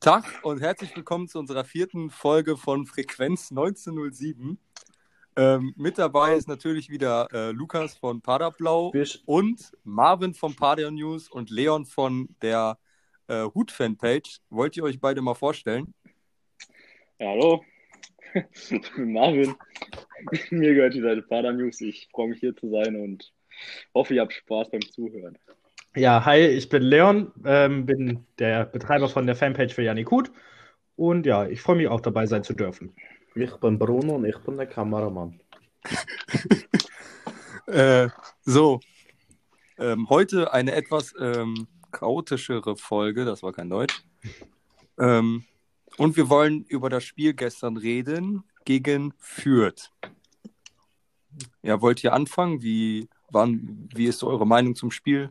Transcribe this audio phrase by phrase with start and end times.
[0.00, 4.58] Tag und herzlich willkommen zu unserer vierten Folge von Frequenz 1907.
[5.36, 10.90] Ähm, mit dabei ist natürlich wieder äh, Lukas von Paderblau Bis- und Marvin von Pader
[10.90, 12.78] News und Leon von der
[13.26, 14.38] äh, Hut-Fanpage.
[14.50, 15.92] Wollt ihr euch beide mal vorstellen?
[17.18, 17.64] Ja, hallo,
[18.52, 19.54] ich bin Marvin.
[20.50, 21.80] Mir gehört die Seite Pader News.
[21.80, 23.32] Ich freue mich hier zu sein und
[23.92, 25.36] hoffe, ihr habt Spaß beim Zuhören.
[25.96, 30.32] Ja, hi, ich bin Leon, ähm, bin der Betreiber von der Fanpage für Janik Hut
[30.96, 32.94] und ja, ich freue mich auch dabei sein zu dürfen.
[33.36, 35.40] Ich bin Bruno und ich bin der Kameramann.
[37.66, 38.10] Äh,
[38.42, 38.78] so,
[39.78, 44.04] ähm, heute eine etwas ähm, chaotischere Folge, das war kein Deutsch.
[44.98, 45.46] Ähm,
[45.96, 49.90] und wir wollen über das Spiel gestern reden gegen Fürth.
[51.62, 52.60] Ja, wollt ihr anfangen?
[52.62, 55.30] Wie, wann, wie ist eure Meinung zum Spiel?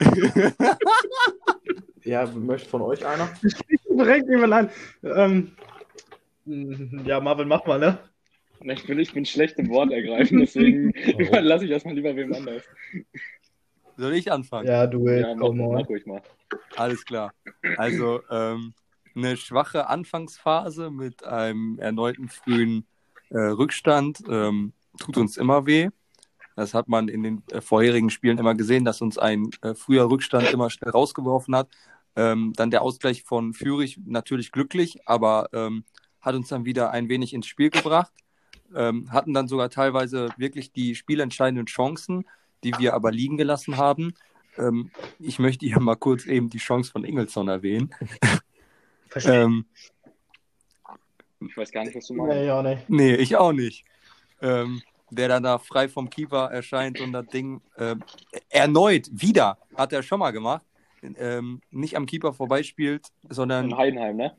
[2.04, 3.28] Ja, möchte von euch einer?
[3.90, 4.70] Direkt jemand an.
[5.02, 5.52] Ähm,
[7.04, 7.98] ja, Marvin, mach mal, ne?
[8.62, 10.92] Ich bin, ich bin schlecht im Wort ergreifen, deswegen
[11.42, 12.62] lasse ich das mal lieber wem anders.
[13.96, 14.66] Soll ich anfangen?
[14.68, 16.22] Ja, du willst, Ja, mach, mach ruhig mal.
[16.76, 17.32] Alles klar.
[17.76, 18.74] Also ähm,
[19.14, 22.86] eine schwache Anfangsphase mit einem erneuten frühen
[23.30, 25.88] äh, Rückstand ähm, tut uns immer weh.
[26.60, 30.10] Das hat man in den äh, vorherigen Spielen immer gesehen, dass uns ein äh, früher
[30.10, 31.70] Rückstand immer schnell rausgeworfen hat.
[32.16, 35.84] Ähm, dann der Ausgleich von Fürich natürlich glücklich, aber ähm,
[36.20, 38.12] hat uns dann wieder ein wenig ins Spiel gebracht.
[38.76, 42.26] Ähm, hatten dann sogar teilweise wirklich die spielentscheidenden Chancen,
[42.62, 44.12] die wir aber liegen gelassen haben.
[44.58, 47.94] Ähm, ich möchte hier mal kurz eben die Chance von Ingelsson erwähnen.
[49.08, 49.44] Verstehe.
[49.44, 49.64] Ähm,
[51.48, 52.34] Ich weiß gar nicht, was du meinst.
[52.36, 52.90] Nee, ja, nicht.
[52.90, 53.86] nee, ich auch nicht.
[54.42, 58.02] Ähm, der dann da frei vom Keeper erscheint und das Ding ähm,
[58.48, 60.64] erneut wieder, hat er schon mal gemacht,
[61.02, 64.36] ähm, nicht am Keeper vorbeispielt, sondern In Heidenheim, ne?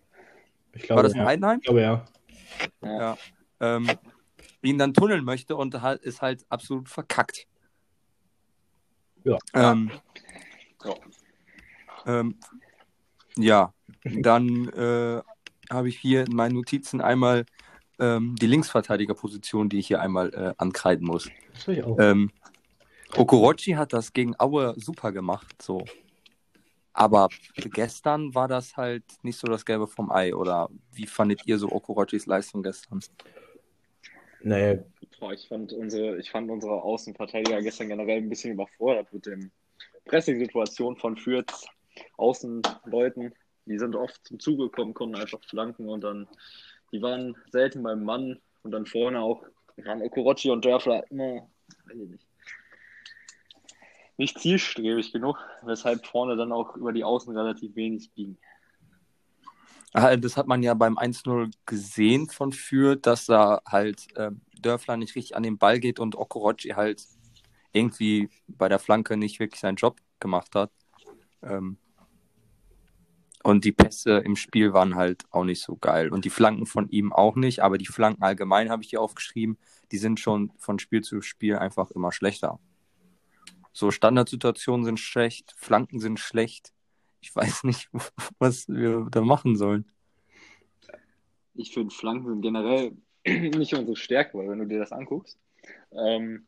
[0.73, 1.25] Ich war glaube, das in ja.
[1.25, 1.59] Heidenheim?
[1.59, 2.05] Ich glaube, ja.
[2.81, 3.17] Ja.
[3.59, 3.89] Ähm,
[4.61, 7.47] ihn dann tunneln möchte und halt, ist halt absolut verkackt.
[9.23, 9.37] Ja.
[9.53, 9.91] Ähm,
[10.83, 10.95] Ja.
[12.05, 12.35] Ähm,
[13.35, 13.73] ja,
[14.03, 15.21] dann äh,
[15.69, 17.45] habe ich hier in meinen Notizen einmal
[18.01, 21.29] ähm, die Linksverteidigerposition, die ich hier einmal äh, ankreiden muss.
[21.53, 21.97] Das will ich auch.
[22.00, 22.31] Ähm,
[23.16, 25.85] Okorochi hat das gegen Aue super gemacht, so.
[26.94, 31.57] Aber gestern war das halt nicht so das Gelbe vom Ei, oder wie fandet ihr
[31.57, 33.00] so Okorochis Leistung gestern?
[34.44, 34.79] Nee,
[35.22, 39.51] Boah, ich fand unsere, ich fand unsere Außenverteidiger gestern generell ein bisschen überfordert mit dem
[40.06, 41.67] Pressing-Situation von Fürths
[42.17, 43.31] Außenleuten.
[43.67, 46.28] Die sind oft zum Zuge gekommen, konnten einfach flanken und dann,
[46.91, 49.44] die waren selten beim Mann und dann vorne auch
[49.85, 51.50] waren Okorochi und Dörfler immer,
[51.85, 52.28] weiß ich nicht,
[54.18, 58.38] nicht zielstrebig genug, weshalb vorne dann auch über die Außen relativ wenig ging.
[59.94, 64.31] Ah, Das hat man ja beim 1-0 gesehen von Fürth, dass da halt äh,
[64.62, 67.03] Dörfler nicht richtig an den Ball geht und Okorochi halt
[67.73, 70.72] irgendwie bei der Flanke nicht wirklich seinen Job gemacht hat.
[71.41, 71.78] Ähm,
[73.44, 76.09] und die Pässe im Spiel waren halt auch nicht so geil.
[76.09, 79.57] Und die Flanken von ihm auch nicht, aber die Flanken allgemein habe ich hier aufgeschrieben,
[79.91, 82.59] die sind schon von Spiel zu Spiel einfach immer schlechter.
[83.74, 86.74] So Standardsituationen sind schlecht, Flanken sind schlecht.
[87.22, 87.90] Ich weiß nicht,
[88.40, 89.85] was wir da machen sollen.
[91.56, 95.40] ich finde Flanken sind generell nicht unsere Stärke, weil wenn du dir das anguckst,
[95.91, 96.46] ähm,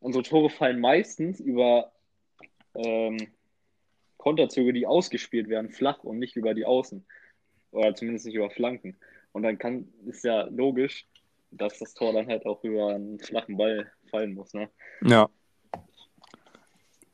[0.00, 1.92] unsere Tore fallen meistens über
[2.74, 3.28] ähm,
[4.24, 7.04] Konterzüge, die ausgespielt werden, flach und nicht über die Außen.
[7.72, 8.96] Oder zumindest nicht über Flanken.
[9.32, 11.06] Und dann kann, ist ja logisch,
[11.50, 14.54] dass das Tor dann halt auch über einen flachen Ball fallen muss.
[14.54, 14.70] Ne?
[15.02, 15.28] Ja.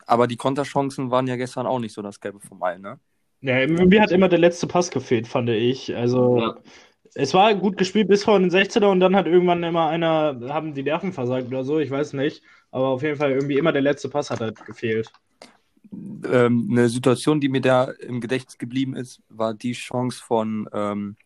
[0.06, 3.00] Aber die Konterchancen waren ja gestern auch nicht so das Gelbe vom Ei, ne?
[3.40, 5.96] Ja, mir hat immer der letzte Pass gefehlt, fand ich.
[5.96, 6.56] Also, Ja.
[7.14, 10.75] es war gut gespielt bis vor den 16er und dann hat irgendwann immer einer, haben
[10.75, 12.44] die Nerven versagt oder so, ich weiß nicht.
[12.70, 15.11] Aber auf jeden Fall irgendwie immer der letzte Pass hat halt gefehlt.
[15.93, 21.17] Ähm, eine Situation, die mir da im Gedächtnis geblieben ist, war die Chance von, ähm,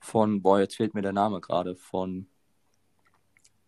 [0.00, 2.26] von, boah, jetzt fehlt mir der Name gerade, von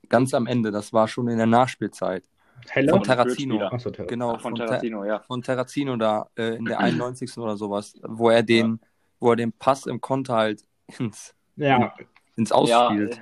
[0.08, 2.24] ganz am Ende, das war schon in der Nachspielzeit.
[2.68, 2.92] Heller?
[2.92, 3.58] Von Terrazino.
[3.58, 5.20] Ter- Genau, Von von, Ter Terrazino, ja.
[5.20, 7.38] von Terrazino da äh, in der 91.
[7.38, 8.80] oder sowas, wo er den,
[9.18, 10.64] wo er den Pass im Konter halt
[10.98, 11.94] ins, Ja,
[12.36, 13.16] ins Ja, Ausspielt.
[13.16, 13.20] äh,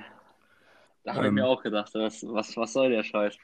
[1.03, 1.35] da habe ich Ähm.
[1.35, 3.37] mir auch gedacht, was, was, was soll der Scheiß?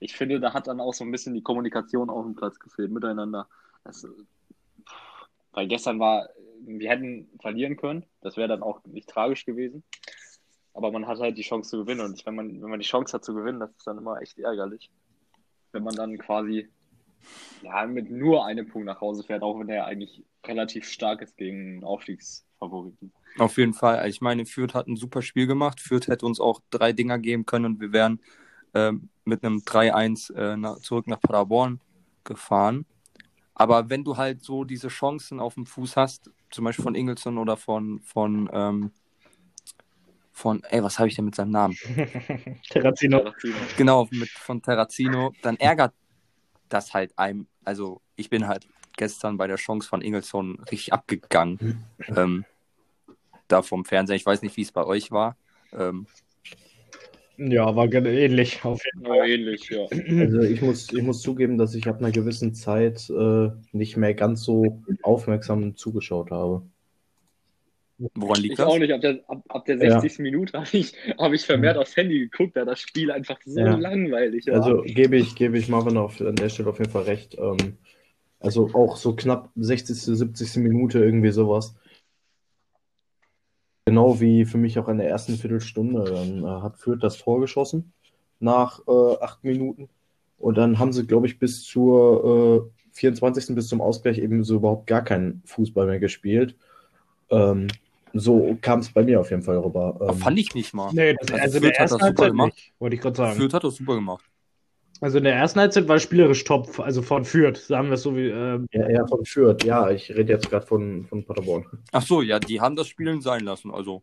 [0.00, 2.90] Ich finde, da hat dann auch so ein bisschen die Kommunikation auf dem Platz gefehlt
[2.90, 3.48] miteinander.
[3.84, 4.06] Das,
[5.52, 6.28] weil gestern war,
[6.60, 9.82] wir hätten verlieren können, das wäre dann auch nicht tragisch gewesen.
[10.74, 12.02] Aber man hat halt die Chance zu gewinnen.
[12.02, 14.38] Und wenn man, wenn man die Chance hat zu gewinnen, das ist dann immer echt
[14.38, 14.90] ärgerlich.
[15.72, 16.68] Wenn man dann quasi
[17.62, 21.36] ja, mit nur einem Punkt nach Hause fährt, auch wenn er eigentlich relativ stark ist
[21.36, 23.12] gegen Aufstiegsfavoriten.
[23.38, 24.08] Auf jeden Fall.
[24.08, 25.80] Ich meine, Fürth hat ein super Spiel gemacht.
[25.80, 28.20] Fürth hätte uns auch drei Dinger geben können und wir wären
[28.76, 31.80] ähm, mit einem 3-1 äh, nach, zurück nach Paderborn
[32.24, 32.84] gefahren.
[33.54, 37.38] Aber wenn du halt so diese Chancen auf dem Fuß hast, zum Beispiel von Ingelsson
[37.38, 38.90] oder von, von, ähm,
[40.30, 41.74] von, ey, was habe ich denn mit seinem Namen?
[42.70, 43.20] Terrazino.
[43.20, 43.56] Terrazino.
[43.78, 45.94] Genau, mit, von Terrazino, dann ärgert
[46.68, 47.46] das halt einem.
[47.64, 48.68] Also, ich bin halt
[48.98, 51.82] gestern bei der Chance von Ingelsson richtig abgegangen.
[52.08, 52.44] ähm,
[53.48, 54.16] da vom Fernseher.
[54.16, 55.36] Ich weiß nicht, wie es bei euch war.
[55.72, 56.06] Ähm,
[57.38, 58.64] Ja, war ähnlich.
[58.64, 59.86] Auf jeden Ja, ähnlich, ja.
[60.20, 64.14] Also ich muss, ich muss zugeben, dass ich ab einer gewissen Zeit äh, nicht mehr
[64.14, 66.62] ganz so aufmerksam zugeschaut habe.
[68.14, 68.66] woran liegt Ich das?
[68.66, 68.92] auch nicht.
[68.92, 70.00] Ab der, ab, ab der Ja.
[70.00, 70.22] 60.
[70.22, 73.76] Minute habe ich, hab ich vermehrt aufs Handy geguckt, da das Spiel einfach so Ja.
[73.76, 74.54] langweilig war.
[74.54, 77.36] Also gebe ich, gebe ich Marvin auf, an der Stelle auf jeden Fall recht.
[77.38, 77.76] Ähm,
[78.40, 80.60] also auch so knapp 60., 70.
[80.60, 81.74] Minute, irgendwie sowas.
[83.86, 86.04] Genau wie für mich auch in der ersten Viertelstunde.
[86.04, 87.92] Dann äh, hat Fürth das Tor geschossen
[88.40, 89.88] nach äh, acht Minuten.
[90.38, 93.54] Und dann haben sie, glaube ich, bis zur äh, 24.
[93.54, 96.56] bis zum Ausgleich eben so überhaupt gar keinen Fußball mehr gespielt.
[97.30, 97.68] Ähm,
[98.12, 99.96] so kam es bei mir auf jeden Fall rüber.
[100.00, 100.92] Ähm, fand ich nicht mal.
[100.92, 102.54] Nee, das, Also also Fürth der hat das super gemacht.
[102.54, 103.36] nicht, wollte ich gerade sagen.
[103.38, 104.24] Fürth hat das super gemacht.
[105.00, 108.16] Also in der ersten Halbzeit war spielerisch top, also von Fürth, sagen wir es so
[108.16, 108.28] wie.
[108.28, 109.62] ähm, ja, eher von Fürth.
[109.64, 111.66] Ja, ich rede jetzt gerade von, von Paderborn.
[111.92, 113.70] Ach so, ja, die haben das Spielen sein lassen.
[113.70, 114.02] Also,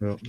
[0.00, 0.10] Ja.
[0.12, 0.20] auf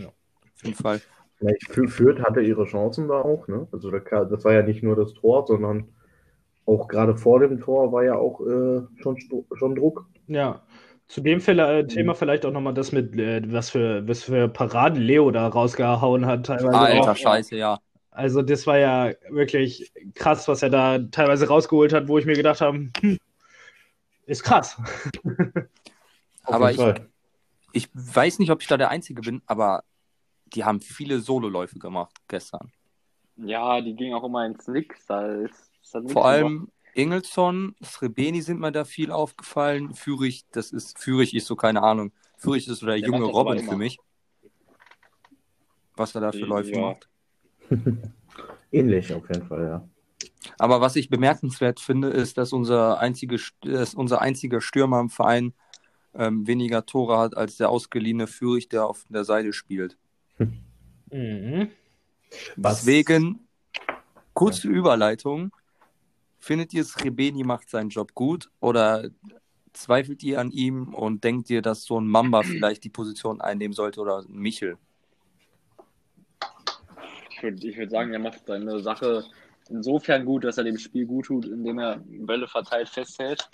[0.64, 1.02] jeden Fall.
[1.42, 3.68] Ja, ich- Fü- Fürth hatte ihre Chancen da auch, ne?
[3.72, 5.88] Also das war ja nicht nur das Tor, sondern
[6.66, 9.18] auch gerade vor dem Tor war ja auch äh, schon,
[9.54, 10.06] schon Druck.
[10.28, 10.62] Ja.
[11.08, 14.48] Zu dem Fälle, äh, Thema vielleicht auch nochmal das mit, äh, was für, was für
[14.48, 17.16] Paraden Leo da rausgehauen hat, teilweise Alter, auch.
[17.18, 17.80] scheiße, ja.
[18.22, 22.36] Also das war ja wirklich krass, was er da teilweise rausgeholt hat, wo ich mir
[22.36, 23.18] gedacht habe, hm,
[24.28, 24.78] ist krass.
[26.44, 27.10] Aber Fall.
[27.74, 29.84] Ich weiß nicht, ob ich da der Einzige bin, aber
[30.46, 32.72] die haben viele Sololäufe gemacht gestern.
[33.38, 35.06] ja, die ging auch immer ins Nix.
[35.06, 39.94] Da ist, ist dann nichts Vor allem Ingelsson, Srebeni sind mir da viel aufgefallen.
[39.94, 42.12] Führig, das ist, Führig ist so, keine Ahnung.
[42.38, 43.98] Führig ist so der, Der junge Robin für mich.
[45.96, 46.46] Was er da für Ja.
[46.46, 47.11] Läufe macht.
[48.72, 49.90] Ähnlich auf jeden Fall, ja.
[50.58, 55.54] Aber was ich bemerkenswert finde, ist, dass unser, einzige, dass unser einziger Stürmer im Verein
[56.14, 59.98] ähm, weniger Tore hat als der ausgeliehene Führig, der auf der Seite spielt.
[61.14, 61.68] Mhm.
[62.56, 63.46] Was- Deswegen,
[64.34, 65.52] kurze Überleitung.
[66.40, 69.10] Findet ihr, Srebeni macht seinen Job gut oder
[69.74, 73.74] zweifelt ihr an ihm und denkt ihr, dass so ein Mamba vielleicht die Position einnehmen
[73.74, 74.78] sollte oder ein Michel?
[77.42, 79.24] Ich würde ich würd sagen, er macht seine Sache
[79.68, 83.50] insofern gut, dass er dem Spiel gut tut, indem er Bälle verteilt festhält.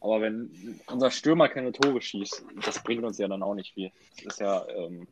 [0.00, 0.50] Aber wenn
[0.90, 3.90] unser Stürmer keine Tore schießt, das bringt uns ja dann auch nicht viel.
[4.24, 5.06] Das ist ja, ähm,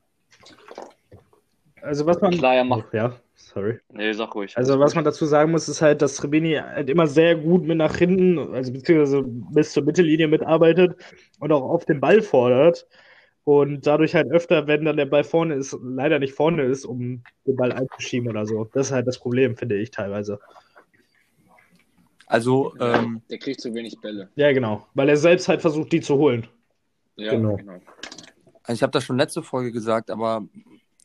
[1.82, 2.30] Also was man.
[2.30, 2.94] klar, er macht.
[2.94, 3.78] Ja, sorry.
[3.92, 4.56] Nee, sag ruhig.
[4.56, 7.76] Also was man dazu sagen muss, ist halt, dass Trebini halt immer sehr gut mit
[7.76, 10.96] nach hinten, also beziehungsweise bis zur Mittellinie mitarbeitet
[11.40, 12.86] und auch auf den Ball fordert.
[13.44, 17.22] Und dadurch halt öfter, wenn dann der Ball vorne ist, leider nicht vorne ist, um
[17.46, 18.64] den Ball einzuschieben oder so.
[18.72, 20.40] Das ist halt das Problem, finde ich teilweise.
[22.26, 24.30] Also, ähm, der kriegt zu wenig Bälle.
[24.34, 24.86] Ja, genau.
[24.94, 26.46] Weil er selbst halt versucht, die zu holen.
[27.16, 27.56] Ja, Genau.
[27.56, 27.80] genau.
[28.62, 30.48] also ich habe das schon letzte Folge gesagt, aber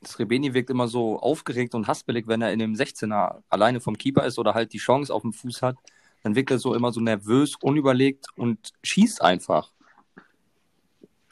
[0.05, 4.25] Srebeni wirkt immer so aufgeregt und haspelig, wenn er in dem 16er alleine vom Keeper
[4.25, 5.75] ist oder halt die Chance auf dem Fuß hat.
[6.23, 9.71] Dann wirkt er so immer so nervös, unüberlegt und schießt einfach.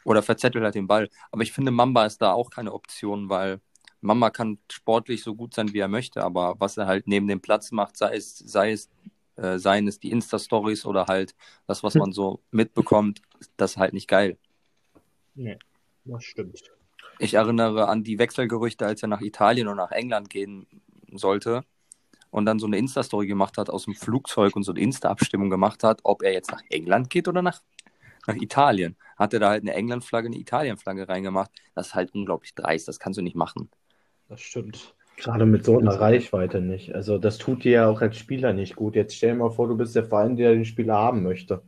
[0.08, 1.10] Oder verzettelt halt den Ball.
[1.34, 3.60] Aber ich finde, Mamba ist da auch keine Option, weil
[4.00, 7.42] Mamba kann sportlich so gut sein, wie er möchte, aber was er halt neben dem
[7.42, 8.90] Platz macht, sei es, sei es,
[9.36, 11.36] äh, seien es die Insta-Stories oder halt
[11.68, 13.22] das, was man so mitbekommt,
[13.58, 14.38] das ist halt nicht geil.
[15.36, 15.58] Nee,
[16.06, 16.64] das stimmt.
[17.20, 20.68] Ich erinnere an die Wechselgerüchte, als er nach Italien und nach England gehen
[21.12, 21.66] sollte
[22.30, 25.84] und dann so eine Insta-Story gemacht hat aus dem Flugzeug und so eine Insta-Abstimmung gemacht
[25.84, 27.62] hat, ob er jetzt nach England geht oder nach,
[28.28, 28.96] nach Italien.
[29.18, 31.52] Hat er da halt eine England-Flagge, eine Italien-Flagge reingemacht.
[31.76, 33.70] Das ist halt unglaublich dreist, das kannst du nicht machen.
[34.30, 34.94] Das stimmt.
[35.16, 36.94] Gerade mit so einer Reichweite nicht.
[36.94, 38.96] Also das tut dir ja auch als Spieler nicht gut.
[38.96, 41.64] Jetzt stell dir mal vor, du bist der Verein, der den Spieler haben möchte.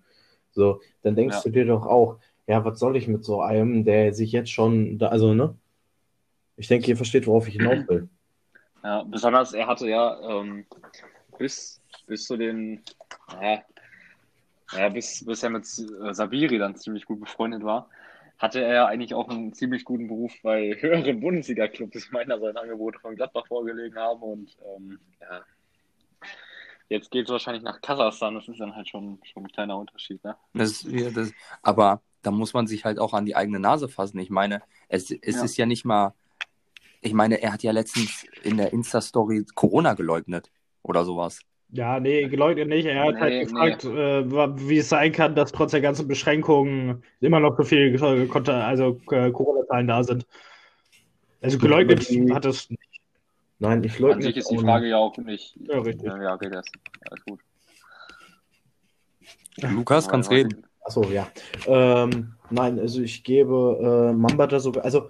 [0.52, 1.42] So, dann denkst Ja.
[1.44, 5.00] du dir doch auch, ja, was soll ich mit so einem, der sich jetzt schon,
[5.00, 5.56] da, also ne?
[6.58, 8.10] Ich denke, ihr versteht, worauf ich hinaus will.
[8.84, 10.66] Ja, besonders er hatte ja ähm,
[11.38, 12.82] bis, bis zu den,
[13.42, 13.62] ja,
[14.76, 17.90] ja, bis, bis er mit äh, Sabiri dann ziemlich gut befreundet war,
[18.38, 21.96] hatte er eigentlich auch einen ziemlich guten Beruf bei höheren Bundesliga-Clubs.
[21.96, 25.42] Ich meine, da Angebote von Gladbach vorgelegen haben und ähm, ja,
[26.90, 28.36] jetzt geht es wahrscheinlich nach Kasachstan.
[28.36, 30.24] Das ist dann halt schon, schon ein kleiner Unterschied.
[30.24, 30.36] Ne?
[30.54, 34.20] Das ja, das, aber da muss man sich halt auch an die eigene Nase fassen.
[34.20, 35.44] Ich meine, es, es Ja.
[35.44, 36.14] ist ja nicht mal.
[37.02, 40.52] Ich meine, er hat ja letztens in der Insta-Story Corona geleugnet
[40.84, 41.40] oder sowas.
[41.72, 42.86] Ja, nee, geleugnet nicht.
[42.86, 46.08] Er hat Nee, halt gefragt, äh, wa- wie es sein kann, dass trotz der ganzen
[46.08, 50.26] Beschränkungen immer noch so viele äh, also äh, Corona-Zahlen da sind.
[51.42, 52.00] Also geleugnet
[52.34, 52.82] hat es nicht.
[53.60, 55.58] Nein, ich An leugne sich ist die Frage ja auch nicht.
[55.68, 56.08] Ja, richtig.
[56.08, 56.66] Ja, ja geht das.
[57.10, 57.40] Alles gut.
[59.62, 60.64] Lukas, Aber kannst reden.
[60.82, 61.28] Achso, ja.
[61.68, 65.10] Ähm, nein, also ich gebe äh, Mamba da sogar, also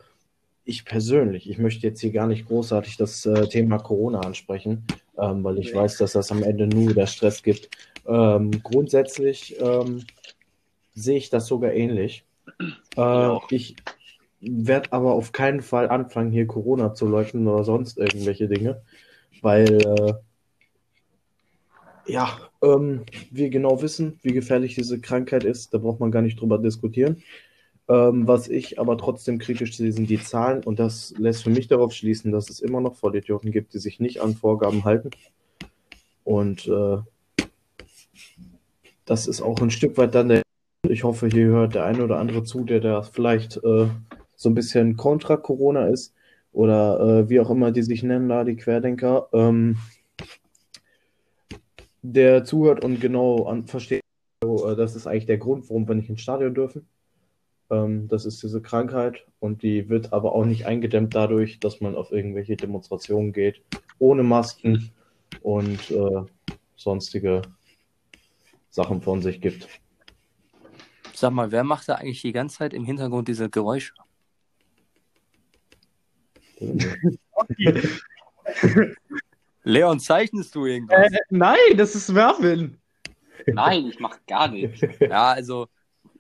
[0.66, 4.86] ich persönlich, ich möchte jetzt hier gar nicht großartig das äh, Thema Corona ansprechen,
[5.22, 7.70] ähm, weil ich weiß, dass das am Ende nur wieder Stress gibt.
[8.08, 10.04] Ähm, grundsätzlich ähm,
[10.94, 12.26] sehe ich das sogar ähnlich.
[12.98, 13.76] Äh, ich
[14.42, 18.82] werde aber auf keinen Fall anfangen, hier Corona zu leugnen oder sonst irgendwelche Dinge,
[19.42, 20.14] weil äh,
[22.10, 26.40] ja, ähm, wir genau wissen, wie gefährlich diese Krankheit ist, da braucht man gar nicht
[26.40, 27.22] drüber diskutieren.
[27.90, 31.68] Ähm, was ich aber trotzdem kritisch sehe, sind die Zahlen und das lässt für mich
[31.68, 35.10] darauf schließen, dass es immer noch Vollidioten gibt, die sich nicht an Vorgaben halten.
[36.24, 36.98] Und äh,
[39.06, 40.44] das ist auch ein Stück weit dann der.
[40.88, 43.88] Ich hoffe, hier hört der eine oder andere zu, der da vielleicht äh,
[44.36, 46.14] so ein bisschen kontra Corona ist
[46.54, 49.30] oder äh, wie auch immer die sich nennen, da die Querdenker.
[49.34, 49.78] Ähm,
[52.04, 54.04] der zuhört und genau an, versteht,
[54.44, 56.88] so, äh, das ist eigentlich der Grund, warum wir nicht ins Stadion dürfen.
[57.70, 61.96] Ähm, das ist diese Krankheit und die wird aber auch nicht eingedämmt dadurch, dass man
[61.96, 63.62] auf irgendwelche Demonstrationen geht,
[64.00, 64.92] ohne Masken
[65.42, 66.22] und äh,
[66.76, 67.42] sonstige
[68.70, 69.68] Sachen von sich gibt.
[71.14, 73.94] Sag mal, wer macht da eigentlich die ganze Zeit im Hintergrund diese Geräusche?
[79.64, 81.12] Leon, zeichnest du irgendwas?
[81.12, 82.80] Äh, nein, das ist Werfen.
[83.46, 84.82] Nein, ich mach gar nicht.
[85.00, 85.68] Ja, also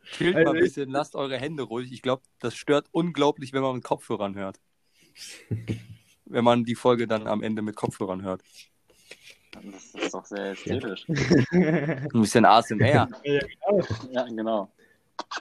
[0.03, 1.91] chillt mal Also ein ich- bisschen, lasst eure Hände ruhig.
[1.91, 4.59] Ich glaube, das stört unglaublich, wenn man mit Kopfhörern hört.
[6.25, 8.43] wenn man die Folge dann am Ende mit Kopfhörern hört.
[9.51, 11.05] Das ist doch sehr ästhetisch.
[11.51, 13.09] Ein bisschen ASMR.
[14.11, 14.71] Ja, genau.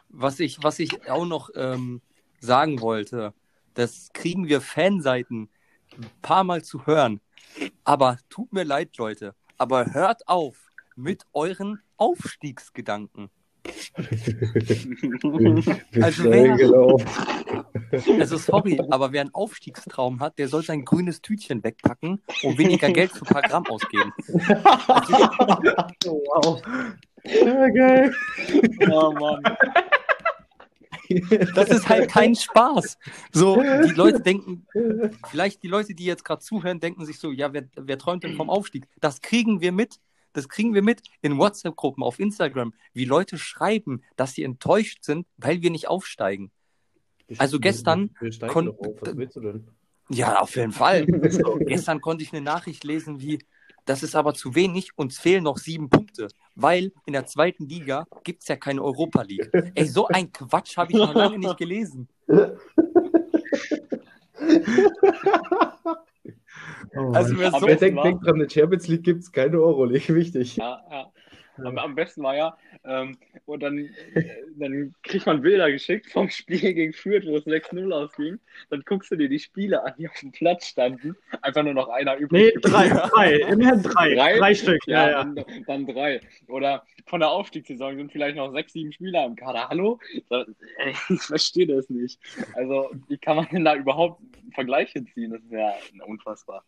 [0.09, 2.01] Was ich, was ich auch noch ähm,
[2.41, 3.35] sagen wollte,
[3.75, 5.51] das kriegen wir Fanseiten
[5.97, 7.21] ein paar Mal zu hören.
[7.85, 10.57] Aber tut mir leid, Leute, aber hört auf
[10.97, 13.31] mit euren Aufstiegsgedanken.
[16.01, 16.57] Also wer-.
[18.21, 22.91] Also sorry, aber wer einen Aufstiegstraum hat, der soll sein grünes Tütchen wegpacken und weniger
[22.91, 24.13] Geld für ein paar Gramm ausgeben.
[26.05, 26.61] wow.
[27.25, 28.15] Ja, geil.
[28.91, 29.43] Oh Mann.
[31.55, 32.99] Das ist halt kein Spaß.
[33.33, 34.67] So, die Leute denken,
[35.27, 38.37] vielleicht die Leute, die jetzt gerade zuhören, denken sich so, ja, wer, wer träumt denn
[38.37, 38.87] vom Aufstieg?
[39.01, 39.99] Das kriegen wir mit.
[40.39, 45.27] Das kriegen wir mit in WhatsApp-Gruppen, auf Instagram, wie Leute schreiben, dass sie enttäuscht sind,
[45.37, 46.53] weil wir nicht aufsteigen.
[47.39, 48.97] Also gestern Wir kon- auf.
[49.01, 49.69] Was willst du denn?
[50.11, 51.05] Ja, auf jeden Fall.
[51.67, 53.41] Gestern konnte ich eine Nachricht lesen wie,
[53.85, 58.07] das ist aber zu wenig, uns fehlen noch sieben Punkte, weil in der zweiten Liga
[58.25, 59.51] gibt es ja keine Europa League.
[59.75, 62.09] Ey, so ein Quatsch habe ich noch lange nicht gelesen.
[66.97, 69.21] Oh, Also Aber so, Wer besten denkt, war- denkt dran, in der Champions League gibt
[69.21, 70.09] es keine Euroleague.
[70.15, 70.57] Wichtig.
[70.57, 71.13] Ja, ja.
[71.65, 74.23] Am, am besten war ja, ähm, und dann, äh,
[74.59, 78.39] dann kriegt man Bilder geschickt vom Spiel gegen Fürth, wo es 6-0 ausging.
[78.71, 81.17] Dann guckst du dir die Spiele an, die auf dem Platz standen.
[81.43, 82.55] Einfach nur noch einer nee, übrig.
[82.63, 84.15] drei, drei, immerhin drei.
[84.15, 84.39] Drei?
[84.39, 85.25] Drei, Stück, Ja, ja, ja.
[85.25, 86.21] Dann, dann drei.
[86.47, 89.69] Oder von der Aufstiegssaison sind vielleicht noch sechs, sieben Spieler im Kader.
[89.69, 89.99] Hallo?
[91.09, 92.21] Ich verstehe das nicht.
[92.55, 94.21] Also, wie kann man denn da überhaupt
[94.53, 95.31] Vergleiche ziehen?
[95.33, 95.73] Das ist ja
[96.07, 96.65] unfassbar.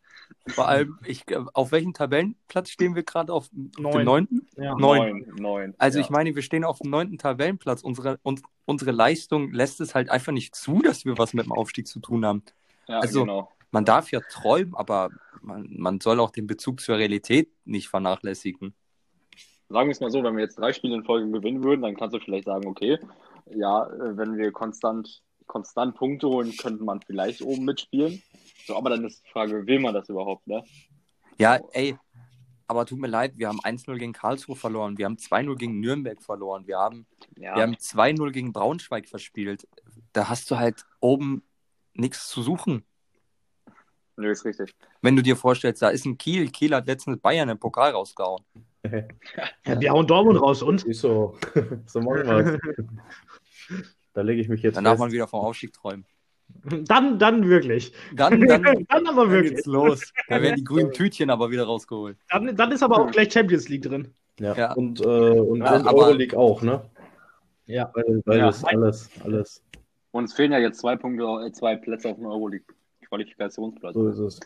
[0.48, 3.32] vor allem, ich, auf welchem Tabellenplatz stehen wir gerade?
[3.32, 4.04] Auf dem Neun.
[4.04, 4.46] neunten?
[4.56, 4.74] ja.
[4.74, 4.98] Neun.
[5.08, 5.34] Neun.
[5.36, 5.74] Neun.
[5.78, 6.04] Also ja.
[6.04, 7.82] ich meine, wir stehen auf dem neunten Tabellenplatz.
[7.82, 11.52] Unsere, uns, unsere Leistung lässt es halt einfach nicht zu, dass wir was mit dem
[11.52, 12.42] Aufstieg zu tun haben.
[12.88, 13.52] ja, also- genau.
[13.72, 15.10] Man darf ja träumen, aber
[15.42, 18.74] man, man soll auch den Bezug zur Realität nicht vernachlässigen.
[19.68, 21.96] Sagen wir es mal so, wenn wir jetzt drei Spiele in Folge gewinnen würden, dann
[21.96, 22.98] kannst du vielleicht sagen, okay,
[23.54, 28.22] ja, äh, wenn wir konstant, konstant Punkte holen, könnte man vielleicht oben mitspielen.
[28.66, 30.62] So, aber dann ist die Frage, will man das überhaupt, ne?
[31.38, 31.98] Ja, ey,
[32.68, 36.22] aber tut mir leid, wir haben 1-0 gegen Karlsruhe verloren, wir haben 2-0 gegen Nürnberg
[36.22, 37.04] verloren, wir haben,
[37.36, 39.66] Ja, wir haben 2-0 gegen Braunschweig verspielt.
[40.12, 41.42] Da hast du halt oben
[41.94, 42.84] nichts zu suchen.
[44.16, 44.72] Nö, ist richtig.
[45.02, 48.44] Wenn du dir vorstellst, da ist ein Kiel, Kiel hat letztens Bayern im Pokal rausgehauen.
[49.66, 50.84] Ja, wir hauen Dortmund raus und?
[50.84, 51.36] Ist so.
[51.86, 52.58] so machen
[53.68, 55.00] wir Da lege ich mich jetzt Dann darf fest.
[55.00, 56.04] man wieder vom Aufstieg träumen.
[56.84, 57.92] Dann, dann wirklich.
[58.14, 59.54] Dann, dann, Dann aber dann wirklich.
[59.54, 60.12] geht's los.
[60.28, 62.18] Da werden die grünen Tütchen aber wieder rausgeholt.
[62.28, 64.12] Dann, dann ist aber auch gleich Champions League drin.
[64.40, 64.54] Ja.
[64.56, 64.72] Ja.
[64.72, 66.82] Und, äh, und, Ja, und aber- Euroleague auch, ne?
[67.66, 67.90] Ja.
[67.94, 68.46] Weil, weil Ja.
[68.46, 69.62] das alles, alles.
[70.10, 73.94] Uns fehlen ja jetzt zwei Punkte, zwei Plätze auf dem Euroleague-Qualifikationsplatz.
[73.94, 74.40] So ist es.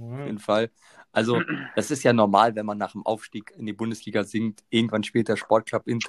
[0.00, 0.70] Auf jeden Fall.
[1.12, 1.40] Also,
[1.76, 4.64] das ist ja normal, wenn man nach dem Aufstieg in die Bundesliga singt.
[4.70, 6.00] Irgendwann spielt der Sportclub, in,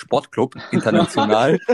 [0.00, 1.58] Sportclub international.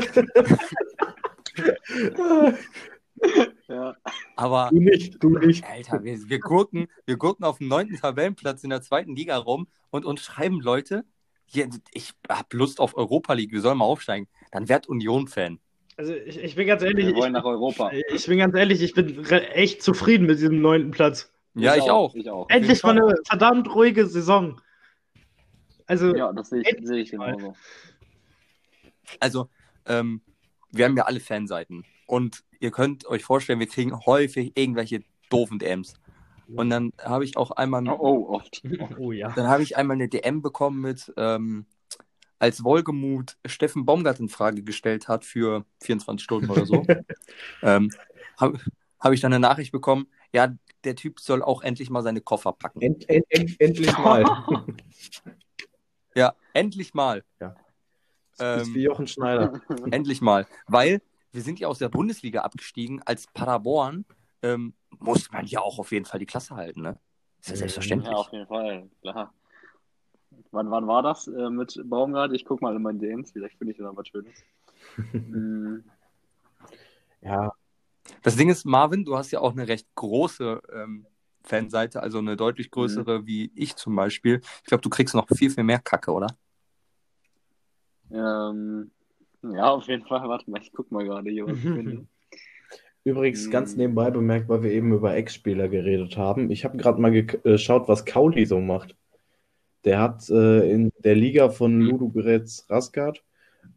[3.66, 3.96] Ja.
[4.36, 5.64] Aber, Du nicht, du nicht.
[5.64, 9.68] Alter, wir, wir, gucken, wir gucken auf den neunten Tabellenplatz in der zweiten Liga rum
[9.88, 11.04] und uns schreiben Leute,
[11.46, 14.28] hier, ich hab Lust auf Europa League, wir sollen mal aufsteigen.
[14.52, 15.58] Dann werd Union-Fan.
[15.96, 17.90] Also ich, ich bin ganz ehrlich, Wir wollen ich, nach Europa.
[18.12, 21.32] ich bin ganz ehrlich, ich bin echt zufrieden mit diesem neunten Platz.
[21.54, 22.14] Ja, ich auch.
[22.14, 22.50] Ich auch.
[22.50, 24.60] Endlich mal eine verdammt ruhige Saison.
[25.86, 27.54] Also, Ja, das sehe ich, sehe ich genauso.
[29.20, 29.48] Also,
[29.86, 30.20] ähm,
[30.70, 31.84] wir haben ja alle Fanseiten.
[32.06, 35.94] Und ihr könnt euch vorstellen, wir kriegen häufig irgendwelche doofen DMs.
[36.48, 38.62] Und dann habe ich auch einmal, Oh, oh, oft.
[38.98, 39.32] oh ja.
[39.32, 41.66] dann habe ich einmal eine DM bekommen mit, ähm,
[42.38, 46.84] als Wohlgemut Steffen Baumgart in Frage gestellt hat für 24 Stunden oder so,
[47.62, 47.90] ähm,
[48.36, 48.60] habe
[49.00, 52.52] hab ich dann eine Nachricht bekommen, ja, der Typ soll auch endlich mal seine Koffer
[52.52, 52.80] packen.
[52.80, 54.24] End, end, end, endlich mal.
[56.14, 57.24] Ja, endlich mal.
[57.38, 57.52] Das
[58.40, 59.60] Ähm, ist wie Jochen Schneider.
[59.90, 60.46] Endlich mal.
[60.66, 61.00] Weil
[61.32, 63.02] wir sind ja aus der Bundesliga abgestiegen.
[63.04, 64.04] Als Paderborn
[64.42, 66.98] ähm, muss man ja auch auf jeden Fall die Klasse halten, ne?
[67.40, 67.58] Ist ja Mhm.
[67.60, 68.10] selbstverständlich.
[68.10, 69.34] Ja, auf jeden Fall, klar.
[70.50, 72.32] Wann, wann war das äh, mit Baumgart?
[72.32, 74.34] Ich guck mal in meinen DMs, vielleicht finde ich da was Schönes.
[75.12, 75.78] Mm,
[77.22, 77.52] Ja,
[78.22, 81.06] Das Ding ist, Marvin, du hast ja auch eine recht große ähm,
[81.42, 83.26] Fanseite, also eine deutlich größere Mhm.
[83.26, 84.40] wie ich zum Beispiel.
[84.62, 86.36] Ich glaube, du kriegst noch viel, viel mehr Kacke, oder?
[88.12, 88.90] Ähm,
[89.42, 90.28] ja, auf jeden Fall.
[90.28, 92.06] Warte mal, ich guck mal gerade hier, was ich finde.
[93.04, 93.50] übrigens Mhm.
[93.50, 96.50] ganz nebenbei bemerkt, weil wir eben über Ex-Spieler geredet haben.
[96.50, 98.96] Ich habe gerade mal ge- äh, geschaut, was Kauli so macht.
[99.84, 103.22] Der hat äh, in der Liga von Ludogorets Raskat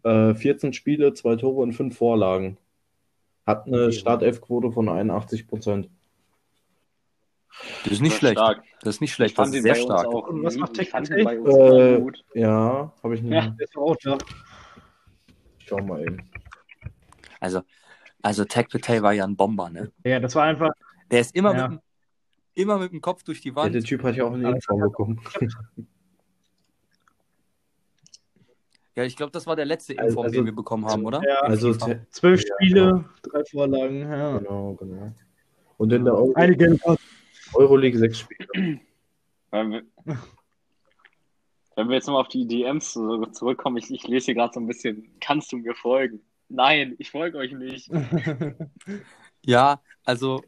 [0.03, 2.57] äh, 14 Spiele, zwei Tore und fünf Vorlagen.
[3.45, 5.89] Hat eine Startelfquote von 81 Prozent.
[7.83, 8.33] Das ist nicht schlecht.
[8.37, 8.63] stark.
[8.81, 10.05] Das ist nicht Ich schlecht, das ist sehr stark.
[10.07, 10.27] auch.
[10.29, 12.23] Und was macht Tech uns Äh, gut.
[12.33, 13.33] Ja, habe ich nicht.
[13.33, 13.47] Ja.
[13.49, 14.17] Der ist auch da.
[15.59, 16.29] Schau mal eben.
[17.39, 17.61] Also,
[18.21, 19.91] also Tech Patel war ja ein Bomber, ne?
[20.03, 20.71] Ja, das war einfach.
[21.11, 21.67] Der ist immer, Ja.
[21.67, 21.83] mit, dem-
[22.55, 23.75] immer mit dem Kopf durch die Ja, Wand.
[23.75, 25.21] der Typ hat ja auch eine Uniform bekommen.
[28.95, 31.21] Ja, ich glaube, das war der letzte Also- Inform, also- den wir bekommen haben, oder?
[31.25, 31.39] Ja.
[31.41, 32.55] Also, Zwölf Ja.
[32.55, 33.99] Spiele, drei Vorlagen.
[34.01, 34.37] Ja.
[34.39, 35.13] genau, genau.
[35.77, 36.97] Und in der Euro Eine gelbe.
[37.53, 38.79] Euroleague sechs Spiele.
[39.51, 39.83] Wenn wir,
[41.75, 44.59] wenn wir jetzt mal auf die DMs so zurückkommen, ich, ich lese hier gerade so
[44.59, 46.21] ein bisschen, kannst du mir folgen?
[46.49, 47.89] Nein, ich folge euch nicht.
[49.45, 50.43] Ja, also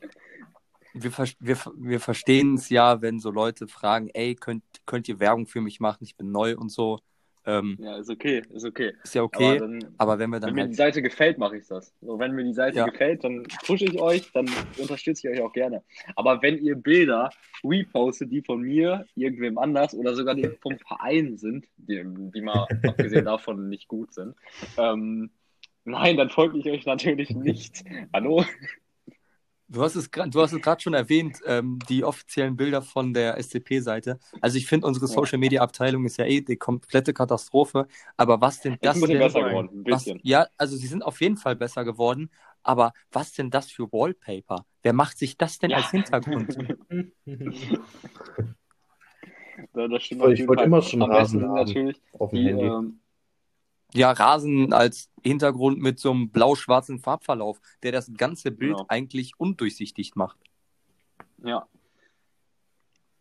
[0.94, 5.48] wir, wir, wir verstehen es ja, wenn so Leute fragen, ey, könnt, könnt ihr Werbung
[5.48, 6.04] für mich machen?
[6.04, 7.00] Ich bin neu und so.
[7.46, 8.94] Ähm, Ja, ist okay, ist okay.
[9.04, 11.38] ist ja okay, Aber dann, aber wenn wir wenn dann mir die halt, Seite gefällt,
[11.38, 11.94] mache ich das.
[12.02, 12.86] So, wenn mir die Seite Ja.
[12.86, 15.84] gefällt, dann pushe ich euch, dann unterstütze ich euch auch gerne.
[16.16, 17.32] Aber wenn ihr Bilder
[17.64, 22.68] repostet, die von mir, irgendwem anders oder sogar die vom Verein sind, die, die mal
[22.86, 24.36] abgesehen davon nicht gut sind,
[24.78, 25.32] ähm,
[25.86, 27.84] nein, dann folge ich euch natürlich nicht.
[28.14, 28.44] Hallo?
[29.72, 33.14] Du hast es gra- du hast es gerade schon erwähnt, ähm, die offiziellen Bilder von
[33.14, 34.20] der SCP-Seite.
[34.42, 35.08] Also ich finde, unsere.
[35.08, 37.88] Social-Media-Abteilung ist ja eh die komplette Katastrophe.
[38.18, 39.28] Aber was denn Ist das ein bisschen denn?
[39.28, 40.20] besser geworden, ein Was, bisschen.
[40.24, 42.30] ja, also sie sind auf jeden Fall besser geworden.
[42.64, 44.66] Aber was denn das für Wallpaper?
[44.84, 45.78] Wer macht sich das denn Ja.
[45.78, 46.56] als Hintergrund?
[49.74, 51.56] Das stimmt Ich wollte immer schon Rasen haben.
[51.56, 52.66] natürlich Auf dem die, Handy.
[52.66, 53.00] ähm,
[53.94, 58.86] Ja, Rasen als Hintergrund mit so einem blau-schwarzen Farbverlauf, der das ganze Bild Genau.
[58.88, 60.38] eigentlich undurchsichtig macht.
[61.44, 61.68] Ja.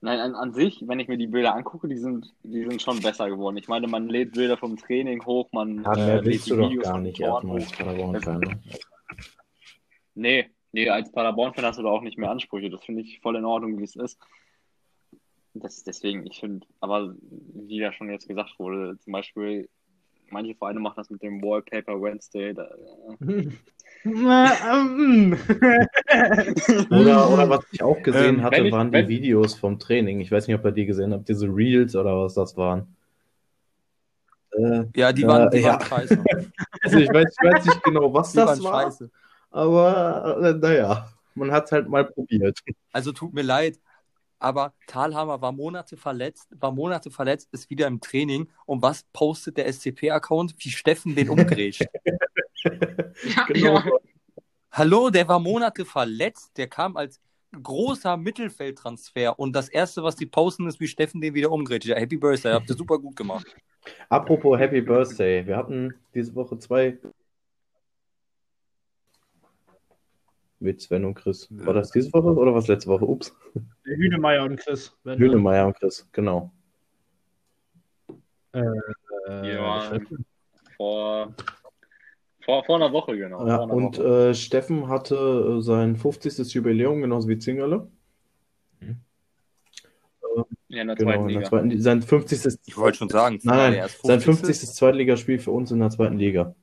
[0.03, 3.01] Nein, an, an sich, wenn ich mir die Bilder angucke, die sind, die sind schon
[3.01, 3.59] besser geworden.
[3.59, 6.57] Ich meine, man lädt Bilder vom Training hoch, man Ja, äh, mehr lädt die du
[6.57, 7.61] doch Videos gar von nicht erstmal hoch.
[7.67, 8.39] als Paderborn-Fan.
[8.41, 8.61] ne?
[10.15, 12.71] Nee, nee, als Paderborn-Fan hast du da auch nicht mehr Ansprüche.
[12.71, 14.19] Das finde ich voll in Ordnung, wie es ist.
[15.55, 19.69] Das, deswegen, ich finde, aber wie ja schon jetzt gesagt wurde, zum Beispiel,
[20.31, 22.55] manche Vereine machen das mit dem Wallpaper Wednesday.
[22.55, 22.69] Da,
[26.91, 30.21] Oder, oder was ich auch gesehen Ähm, hatte, ich- waren die Videos vom Training.
[30.21, 32.87] Ich weiß nicht, ob ihr die gesehen habt, diese Reels oder was das waren.
[34.53, 35.73] Äh, Ja, die Äh, waren, die ja.
[35.79, 36.25] waren scheiße.
[36.83, 39.11] also ich weiß, ich weiß nicht genau, was Die das waren war, scheiße.
[39.51, 42.59] aber äh, naja, man hat es halt mal probiert.
[42.93, 43.79] Also tut mir leid,
[44.41, 48.49] aber Thalhammer war Monate verletzt, war Monate verletzt, ist wieder im Training.
[48.67, 50.55] Und was postet der SCP-Account?
[50.59, 51.85] Wie Steffen den umgrätscht.
[52.63, 53.75] Ja, Genau.
[53.79, 53.85] ja.
[54.73, 57.21] Hallo, der war Monate verletzt, der kam als
[57.63, 61.89] großer Mittelfeldtransfer und das erste, was die posten, ist, wie Steffen den wieder umgrätscht.
[61.89, 63.47] Ja, Happy Birthday, habt ihr super gut gemacht.
[64.09, 66.99] Apropos Happy Birthday, wir hatten diese Woche zwei
[70.61, 71.49] mit Sven und Chris.
[71.51, 73.05] War das diese Woche oder was letzte Woche?
[73.07, 73.35] Ups.
[73.85, 74.97] Hühnemeier und Chris.
[75.05, 76.53] Hühnemeier und Chris, genau.
[78.53, 78.63] Äh,
[79.55, 80.07] Ja, nicht.
[80.77, 81.35] vor,
[82.45, 83.47] vor, vor einer Woche, genau.
[83.47, 84.31] Ja, einer und Woche.
[84.31, 86.53] äh, Steffen hatte äh, sein 50.
[86.55, 87.89] Jubiläum, genauso wie Zingerle.
[90.69, 92.59] ja, in der Genau, zweiten in der zweiten, sein 50.
[92.67, 94.57] Ich wollte schon sagen, Nein, nein, sein 50.
[94.59, 94.69] 50.
[94.75, 96.55] Zweitligaspiel für uns in der zweiten Liga.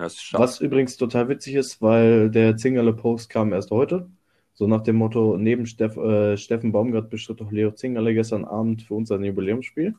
[0.00, 0.42] Das ist stark.
[0.42, 4.08] Was übrigens total witzig ist, weil der Zingerle Post kam erst heute.
[4.54, 8.82] So nach dem Motto, neben Steff, äh, Steffen Baumgart bestritt doch Leo Zingerle gestern Abend
[8.82, 9.94] für uns sein Jubiläumsspiel.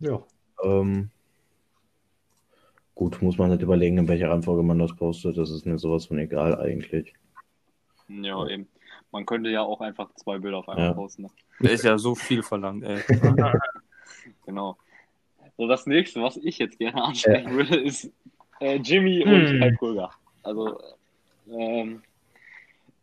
[0.00, 0.22] Ja.
[0.62, 1.10] Ähm,
[2.94, 5.36] gut, muss man nicht überlegen, in welcher Reihenfolge man das postet.
[5.36, 7.14] Das ist mir sowas von egal eigentlich.
[8.08, 8.68] Ja, eben.
[9.12, 10.92] Man könnte ja auch einfach zwei Bilder auf einmal Ja.
[10.94, 11.22] posten.
[11.22, 11.30] Ne?
[11.60, 13.00] Der ist ja so viel verlangt, ey.
[14.44, 14.76] Genau.
[15.56, 18.10] So, das nächste, was ich jetzt gerne ansprechen würde, ist
[18.60, 19.32] äh, Jimmy Hm.
[19.32, 20.10] und Kai Kröger.
[20.42, 20.78] Also,
[21.50, 22.02] ähm,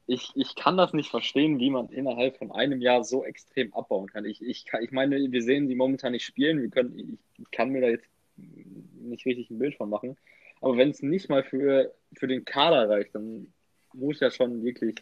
[0.06, 4.08] ich, ich kann das nicht verstehen, wie man innerhalb von einem Jahr so extrem abbauen
[4.08, 4.26] kann.
[4.26, 6.62] Ich, ich, ich meine, wir sehen sie momentan nicht spielen.
[6.62, 10.18] Wir können, ich, ich kann mir da jetzt nicht richtig ein Bild von machen.
[10.62, 13.48] Aber wenn es nicht mal für, für den Kader reicht, dann
[13.94, 14.96] muss ja schon wirklich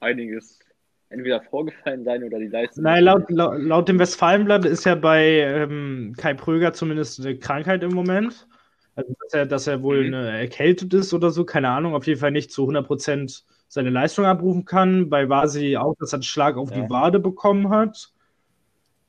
[0.00, 0.58] einiges
[1.08, 2.84] entweder vorgefallen sein oder die Leistung.
[2.84, 7.82] Nein, laut, laut, laut dem Westfalenblatt ist ja bei ähm, Kai Pröger zumindest eine Krankheit
[7.82, 8.46] im Moment.
[8.94, 10.14] Also, dass er, dass er wohl Mhm.
[10.14, 14.26] eine erkältet ist oder so, keine Ahnung, auf jeden Fall nicht zu 100% seine Leistung
[14.26, 15.08] abrufen kann.
[15.08, 16.82] Bei Vasi auch, dass er einen Schlag auf Ja.
[16.82, 18.12] die Wade bekommen hat.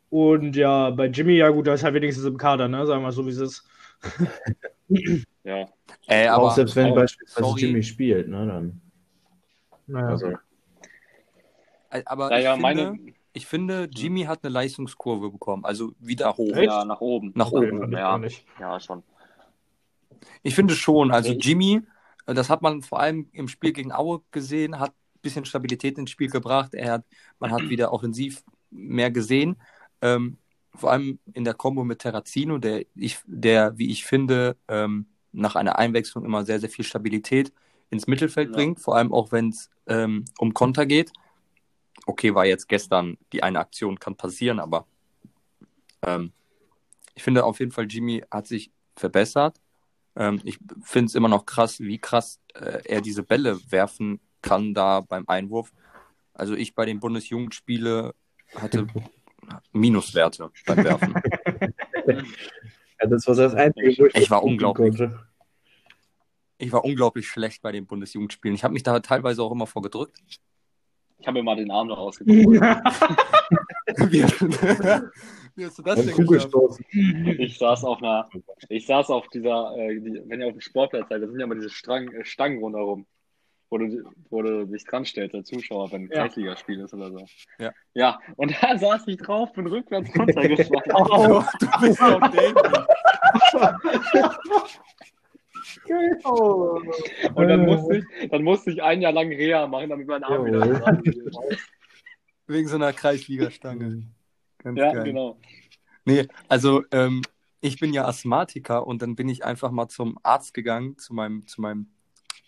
[0.10, 2.86] Und ja, bei Jimmy, ja gut, da ist halt wenigstens im Kader, ne?
[2.86, 3.68] Sagen wir mal so, wie es ist.
[5.46, 5.68] Ja,
[6.08, 7.62] Ey, aber auch selbst wenn auch- beispielsweise sorry.
[7.62, 8.82] Jimmy spielt, ne, dann.
[9.88, 10.08] Naja.
[10.08, 10.34] Also,
[12.06, 16.56] aber naja, ich, meine, finde, ich finde, Jimmy hat eine Leistungskurve bekommen, also wieder hoch.
[16.56, 16.66] Echt?
[16.72, 17.32] ja, nach oben.
[17.36, 18.20] Nach Okay, oben, ja.
[18.60, 19.04] Ja, schon.
[20.42, 21.34] Ich finde schon, also.
[21.34, 21.82] Jimmy,
[22.26, 25.98] äh, das hat man vor allem im Spiel gegen Aue gesehen, hat ein bisschen Stabilität
[25.98, 26.74] ins Spiel gebracht.
[26.74, 27.06] Er hat,
[27.40, 29.58] man hat wieder offensiv mehr gesehen.
[30.02, 30.38] Ähm,
[30.76, 35.56] vor allem in der Kombo mit Terrazino, der, ich, der wie ich finde, ähm, nach
[35.56, 37.52] einer Einwechslung immer sehr, sehr viel Stabilität
[37.90, 38.56] ins Mittelfeld Ja.
[38.56, 41.12] bringt, vor allem auch wenn es ähm, um Konter geht.
[42.06, 44.88] Okay, war jetzt gestern die eine Aktion, kann passieren, aber
[46.02, 46.32] ähm,
[47.16, 49.60] ich finde auf jeden Fall, Jimmy hat sich verbessert.
[50.16, 54.74] Ähm, ich finde es immer noch krass, wie krass äh, er diese Bälle werfen kann
[54.74, 55.74] da beim Einwurf.
[56.34, 58.14] Also ich bei den Bundesjugendspiele
[58.56, 58.88] hatte
[59.72, 61.16] Minuswerte beim Werfen.
[63.02, 64.98] ja, das war das Einzige, wo ich, Ich war unglaublich.
[64.98, 65.28] konnte.
[66.58, 68.56] Ich war unglaublich schlecht bei den Bundesjugendspielen.
[68.56, 70.18] Ich habe mich da teilweise auch immer vorgedrückt.
[71.20, 72.62] Ich habe mir mal den Arm noch ausgedrückt.
[75.56, 76.14] wie, hast du das denn?
[76.14, 76.86] Kugelstoßen.
[77.38, 78.30] Ich saß auf einer,
[78.70, 81.46] ich saß auf dieser, äh, die, wenn ihr auf dem Sportplatz seid, da sind ja
[81.46, 83.06] immer diese Strang, äh, Stangen rundherum,
[83.70, 86.24] wo du, wo du dich dran stellst, der Zuschauer, wenn ein Ja.
[86.24, 87.26] Kreisligaspiel ist oder so.
[87.60, 87.72] Ja.
[87.94, 90.94] Ja, und da saß ich drauf, bin rückwärts runtergeschlagen.
[90.96, 92.58] Oh, du bist doch David.
[96.24, 96.82] Oh.
[97.36, 100.46] Und dann musste ich, dann musste ich ein Jahr lang Reha machen, damit mein Arm
[100.46, 101.18] wieder dran geht.
[102.48, 104.04] Wegen so einer Kreisligastange.
[104.64, 105.04] Ganz Ja, geil.
[105.04, 105.38] genau.
[106.06, 107.22] Nee, also ähm,
[107.62, 111.48] ich bin ja Asthmatiker und dann bin ich einfach mal zum Arzt gegangen, zu meinem,
[111.48, 111.88] zu meinem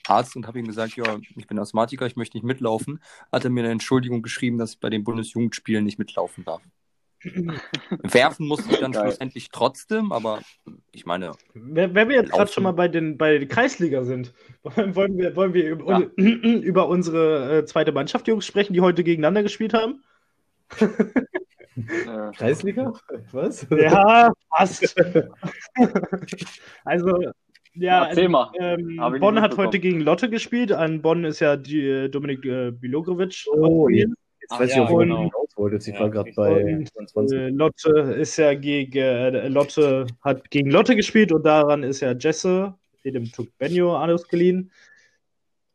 [0.07, 3.01] Arzt und habe ihm gesagt, ja, ich bin Asthmatiker, ich möchte nicht mitlaufen.
[3.31, 6.61] Hat er mir eine Entschuldigung geschrieben, dass ich bei den Bundesjugendspielen nicht mitlaufen darf.
[8.03, 9.03] Werfen musste ich dann Geil.
[9.03, 10.41] schlussendlich trotzdem, aber
[10.91, 14.33] ich meine, Wenn wenn wir jetzt gerade schon mal bei den bei der Kreisliga sind,
[14.63, 16.07] wollen wir, wollen wir über, Ja.
[16.17, 20.03] über unsere äh, zweite Mannschaft Jungs sprechen, die heute gegeneinander gespielt haben?
[21.77, 22.93] Äh, Kreisliga?
[23.31, 23.67] Was?
[23.69, 24.95] Ja, fast.
[26.83, 27.19] also,
[27.73, 28.51] ja, Erzähl mal.
[28.59, 30.71] ähm, ich Bonn hat heute gegen Lotte gespielt.
[30.71, 33.45] An Bonn ist ja die, äh, Dominik äh, Bilogrovic.
[33.51, 33.89] Oh.
[33.89, 34.13] Jetzt
[34.49, 35.17] Ach weiß ich ja, auch, wo genau.
[35.23, 35.87] hinaus wolltest.
[35.87, 37.37] Ich Ja, war gerade ich bei wollte- 22.
[37.37, 42.13] Äh, Lotte ist ja gegen äh, Lotte hat gegen Lotte gespielt und daran ist ja
[42.13, 44.71] Jesse, dem Benio ausgeliehen.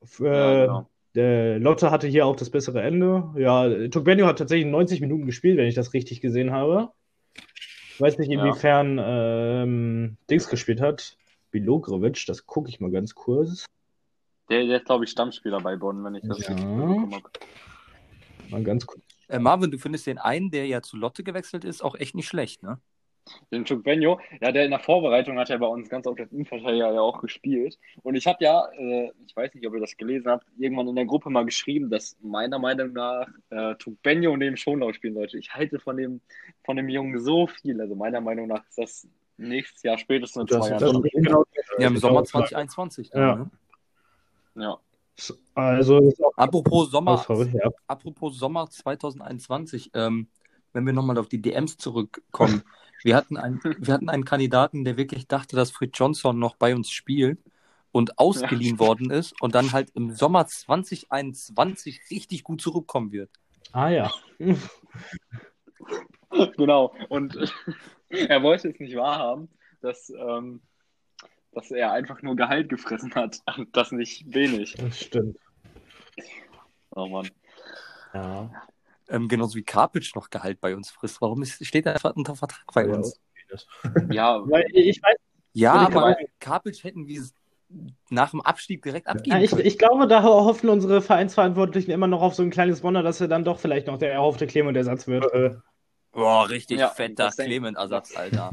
[0.02, 0.89] F- ja, Äh, genau.
[1.14, 3.33] Der Lotte hatte hier auch das bessere Ende.
[3.37, 6.90] Ja, Tugbenio hat tatsächlich 90 Minuten gespielt, wenn ich das richtig gesehen habe.
[7.88, 8.44] Ich weiß nicht, Ja.
[8.44, 11.16] inwiefern ähm, Dings gespielt hat.
[11.51, 13.66] Bilogrovic, das gucke ich mal ganz kurz.
[14.49, 16.46] Der, der ist, glaube ich, Stammspieler bei Bonn, wenn ich das Ja.
[16.49, 17.31] richtig mitbekommen habe.
[18.49, 19.03] Mal ganz kurz.
[19.29, 22.27] Äh, Marvin, du findest den einen, der ja zu Lotte gewechselt ist, auch echt nicht
[22.29, 22.81] schlecht, ne?
[23.52, 26.92] Den Benjo, ja, der in der Vorbereitung hat ja bei uns ganz auf der Innenverteidiger
[26.92, 27.78] ja auch gespielt.
[28.02, 30.96] Und ich habe ja, äh, ich weiß nicht, ob ihr das gelesen habt, irgendwann in
[30.96, 35.38] der Gruppe mal geschrieben, dass meiner Meinung nach äh, Benjo neben Schonlau spielen sollte.
[35.38, 36.20] Ich halte von dem,
[36.64, 37.80] von dem Jungen so viel.
[37.80, 41.44] Also meiner Meinung nach ist das nächstes Jahr spätestens hast zwei schon- Genau,
[41.78, 42.24] Ja, im Sommer auch.
[42.24, 43.11] 2021.
[43.11, 43.37] Dann, Ja.
[43.37, 43.50] ne?
[44.56, 44.78] Ja.
[45.54, 47.70] Also, Apropos Sommer, oh, sorry, ja.
[47.87, 50.28] apropos Sommer 2021, ähm,
[50.72, 52.62] wenn wir nochmal auf die DMs zurückkommen.
[53.02, 56.74] Wir hatten, einen, wir hatten einen Kandidaten, der wirklich dachte, dass Fritz Johnson noch bei
[56.74, 57.38] uns spielt
[57.92, 63.30] und ausgeliehen worden ist und dann halt im Sommer 2021 richtig gut zurückkommen wird.
[63.72, 64.12] Ah ja.
[66.56, 66.94] Genau.
[67.08, 67.36] Und
[68.08, 69.48] er wollte es nicht wahrhaben,
[69.80, 70.60] dass, ähm,
[71.52, 73.40] dass er einfach nur Gehalt gefressen hat.
[73.56, 74.74] Und das nicht wenig.
[74.74, 75.36] Das stimmt.
[76.90, 77.28] Oh Mann.
[78.14, 78.50] Ja.
[79.11, 81.20] Ähm, genauso wie Karpic noch Gehalt bei uns frisst.
[81.20, 83.20] Warum ist, steht er einfach unter Vertrag bei Ja, uns?
[84.11, 85.16] Ja, Weil ich weiß,
[85.53, 86.16] Ja, aber.
[86.38, 87.23] Karpic hätten wir
[88.09, 89.66] nach dem Abstieg direkt abgeben Ja, ich, können.
[89.66, 93.29] ich glaube, da hoffen unsere Vereinsverantwortlichen immer noch auf so ein kleines Wunder, dass er
[93.29, 95.27] dann doch vielleicht noch der erhoffte Clement-Ersatz wird.
[96.12, 98.53] Boah, richtig Ja, fetter Clement-Ersatz, Alter.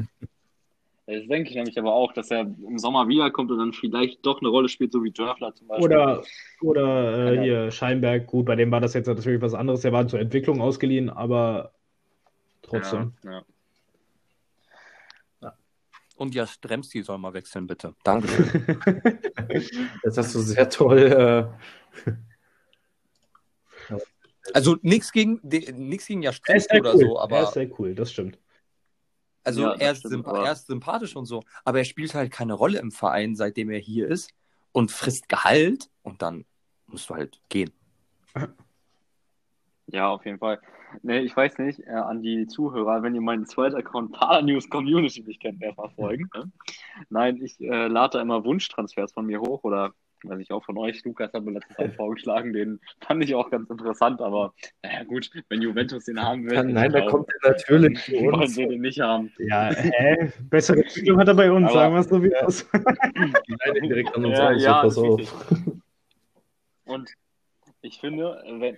[1.14, 4.40] Das denke ich nämlich aber auch, dass er im Sommer wiederkommt und dann vielleicht doch
[4.40, 5.86] eine Rolle spielt, so wie Dörfler zum Beispiel.
[5.86, 6.22] Oder,
[6.60, 10.06] oder äh, hier Scheinberg, gut, bei dem war das jetzt natürlich was anderes, der war
[10.06, 11.72] zur Entwicklung ausgeliehen, aber
[12.60, 13.14] trotzdem.
[13.24, 13.42] Ja,
[15.40, 15.54] ja.
[16.16, 17.94] Und ja, Stremski soll mal wechseln, bitte.
[18.04, 18.78] Dankeschön.
[20.02, 21.50] das hast du sehr toll.
[23.88, 23.94] Äh,
[24.52, 27.00] Also nichts gegen, nix gegen sehr oder cool.
[27.00, 28.38] so, er ist aber sehr cool, das stimmt.
[29.48, 32.52] Also Ja, er, ist stimmt, er ist sympathisch und so, aber er spielt halt keine
[32.52, 34.30] Rolle im Verein, seitdem er hier ist
[34.72, 36.44] und frisst Gehalt und dann
[36.86, 37.70] musst du halt gehen.
[39.90, 40.60] Ja, auf jeden Fall.
[41.00, 44.68] Nee, ich weiß nicht, äh, an die Zuhörer, wenn ihr meinen zweiten Account Pada News
[44.68, 46.28] Community nicht kennt, erstmal folgen.
[46.34, 46.52] Ne?
[47.08, 50.76] Nein, ich äh, lade da immer Wunschtransfers von mir hoch oder weiß ich auch von
[50.78, 51.04] euch.
[51.04, 54.52] Lukas hat mir letztens einen vorgeschlagen, den fand ich auch ganz interessant, aber
[54.82, 58.12] naja gut, wenn Juventus den haben will, kann, nein, da glaube, kommt er natürlich zu
[58.20, 58.54] wollen uns.
[58.54, 59.32] sie den nicht haben.
[59.38, 60.32] Ja, hä?
[60.50, 62.28] Bessere Entwicklung hat er bei uns, Aber- sagen wir es so wie.
[62.28, 65.62] Die leiten direkt an uns Ja, aus, ja, so, pass auf.
[66.86, 67.10] Und
[67.82, 68.76] ich finde, wenn,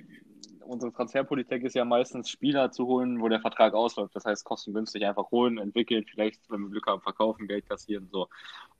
[0.66, 4.14] unsere Transferpolitik ist ja meistens Spieler zu holen, wo der Vertrag ausläuft.
[4.14, 8.09] Das heißt, kostengünstig einfach holen, entwickeln, vielleicht, wenn wir Glück haben, verkaufen, Geld kassieren.
[8.12, 8.29] So.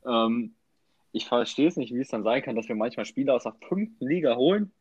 [0.05, 0.53] Ähm,
[1.11, 3.55] ich verstehe es nicht, wie es dann sein kann, dass wir manchmal Spieler aus der
[3.67, 4.71] fünften Liga holen,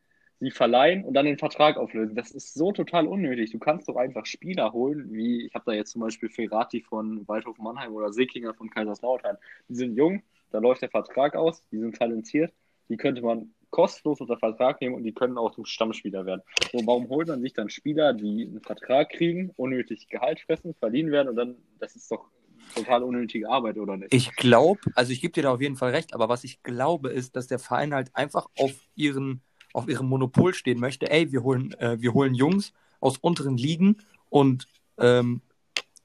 [0.41, 2.15] sie verleihen und dann den Vertrag auflösen.
[2.15, 3.51] Das ist so total unnötig.
[3.51, 7.29] Du kannst doch einfach Spieler holen, wie ich habe da jetzt zum Beispiel Ferrati von
[7.29, 9.37] Waldhof Mannheim oder Seekinger von Kaiserslautern.
[9.69, 12.53] Die sind jung, da läuft der Vertrag aus, die sind talentiert,
[12.89, 16.43] die könnte man kostenlos unter Vertrag nehmen und die können auch zum Stammspieler werden.
[16.73, 21.13] So, warum holt man sich dann Spieler, die einen Vertrag kriegen, unnötig Gehalt fressen, verliehen
[21.13, 22.27] werden und dann, das ist doch
[22.75, 24.13] total unnötige Arbeit, oder nicht?
[24.13, 27.11] Ich glaube, also ich gebe dir da auf jeden Fall recht, aber was ich glaube,
[27.11, 31.11] ist, dass der Verein halt einfach auf ihren, auf ihrem Monopol stehen möchte.
[31.11, 34.67] Ey, wir holen, äh, wir holen Jungs aus unteren Ligen und
[34.99, 35.41] ähm,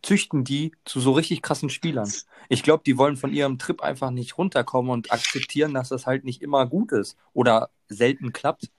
[0.02, 2.12] züchten die zu so richtig krassen Spielern.
[2.48, 6.24] Ich glaube, die wollen von ihrem Trip einfach nicht runterkommen und akzeptieren, dass das halt
[6.26, 8.70] nicht immer gut ist oder selten klappt.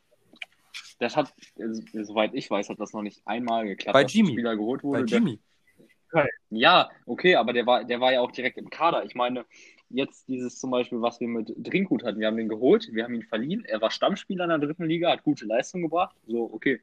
[0.99, 4.33] Das hat, also, soweit ich weiß, hat das noch nicht einmal geklappt, Bei Jimmy.
[4.33, 5.05] Spieler geholt Bei wurde.
[5.07, 5.41] der- Jimmy.
[6.51, 9.05] Ja, okay, aber der war, der war ja auch direkt im Kader.
[9.05, 9.45] Ich meine,
[9.91, 13.15] jetzt dieses zum Beispiel, was wir mit Drinkhut hatten, wir haben den geholt, wir haben
[13.15, 16.81] ihn verliehen, er war Stammspieler in der dritten Liga, hat gute Leistung gebracht, so, okay.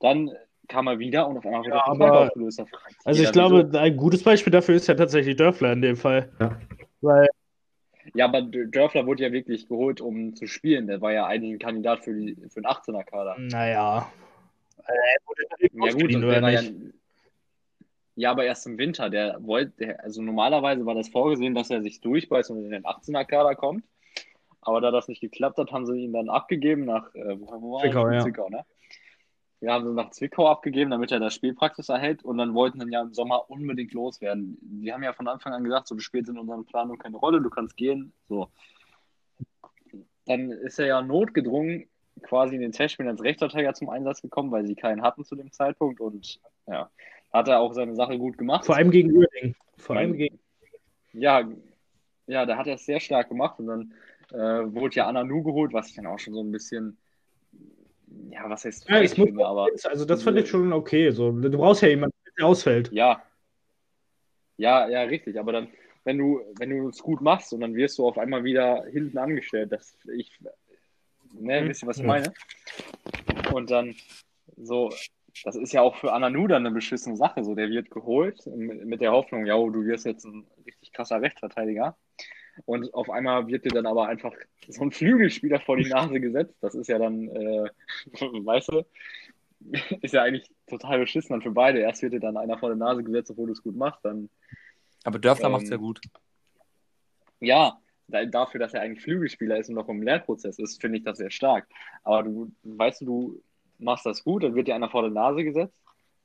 [0.00, 0.30] Dann
[0.68, 2.60] kam er wieder und auf einmal wurde Ja, aber- aufgelöst.
[3.04, 3.78] Also jeder, ich glaube, wieso.
[3.78, 6.30] ein gutes Beispiel dafür ist ja tatsächlich Dörfler in dem Fall.
[6.40, 6.58] Ja.
[7.02, 7.28] Weil,
[8.14, 10.86] Ja, aber Dörfler wurde ja wirklich geholt, um zu spielen.
[10.86, 13.36] Der war ja eigentlich ein Kandidat für, die, für den 18er-Kader.
[13.38, 14.10] naja.
[14.86, 16.62] Er wurde Ja, gut, der war nicht?
[16.72, 16.90] ja,
[18.16, 19.10] aber erst im Winter.
[19.10, 23.54] Der wollte, also normalerweise war das vorgesehen, dass er sich durchbeißt und in den 18er-Kader
[23.56, 23.84] kommt.
[24.60, 27.36] Aber da das nicht geklappt hat, haben sie ihn dann abgegeben nach äh?
[27.36, 28.20] Zwickau, ja.
[28.20, 28.64] Zwickau, ne?
[29.60, 32.92] Wir haben sie nach Zwickau abgegeben, damit er da Spielpraxis erhält und dann wollten dann
[32.92, 34.58] ja im Sommer unbedingt loswerden.
[34.60, 37.40] Die haben ja von Anfang an gesagt, so du spielst in unseren Planungen keine Rolle,
[37.40, 38.12] du kannst gehen.
[38.28, 38.48] So.
[40.26, 41.88] Dann ist er ja notgedrungen
[42.22, 45.50] quasi in den Testspielen als Rechtsverteidiger zum Einsatz gekommen, weil sie keinen hatten zu dem
[45.50, 46.90] Zeitpunkt und ja,
[47.34, 48.64] hat er auch seine Sache gut gemacht.
[48.64, 49.56] Vor allem gegen Uerdingen.
[49.76, 50.38] Vor allem gegen.
[51.12, 51.46] Ja,
[52.26, 53.92] ja, da hat er es sehr stark gemacht und dann
[54.30, 56.96] äh, wurde ja Ananu geholt, was ich dann auch schon so ein bisschen,
[58.30, 61.10] ja, was heißt Ja, muss finde, aber also das fand ich schon okay.
[61.10, 62.90] So, du brauchst ja jemanden, der ausfällt.
[62.92, 63.22] ja,
[64.56, 65.68] ja, ja, richtig, aber dann,
[66.04, 69.18] wenn du, wenn du es gut machst und dann wirst du auf einmal wieder hinten
[69.18, 70.30] angestellt, das, ich,
[71.32, 71.68] ne, Mhm.
[71.68, 72.32] wisst ihr, was ich meine?
[73.52, 73.96] Und dann
[74.56, 74.90] so,
[75.42, 77.42] das ist ja auch für Ananu dann eine beschissene Sache.
[77.42, 81.96] So, der wird geholt mit der Hoffnung, ja, du wirst jetzt ein richtig krasser Rechtsverteidiger.
[82.66, 84.32] Und auf einmal wird dir dann aber einfach
[84.68, 86.54] so ein Flügelspieler vor die Nase gesetzt.
[86.60, 87.68] Das ist ja dann, äh,
[88.14, 88.84] weißt du,
[90.02, 91.80] ist ja eigentlich total beschissen dann für beide.
[91.80, 94.04] Erst wird dir dann einer vor die Nase gesetzt, obwohl du es gut machst.
[94.04, 94.28] Dann,
[95.02, 96.00] Aber Dörfler Ähm, macht's ja gut.
[97.40, 101.04] ja, da- dafür, dass er eigentlich Flügelspieler ist und noch im Lernprozess ist, finde ich
[101.04, 101.66] das sehr stark.
[102.04, 103.42] Aber du, weißt du, du
[103.78, 105.74] machst das gut, dann wird dir einer vor die Nase gesetzt,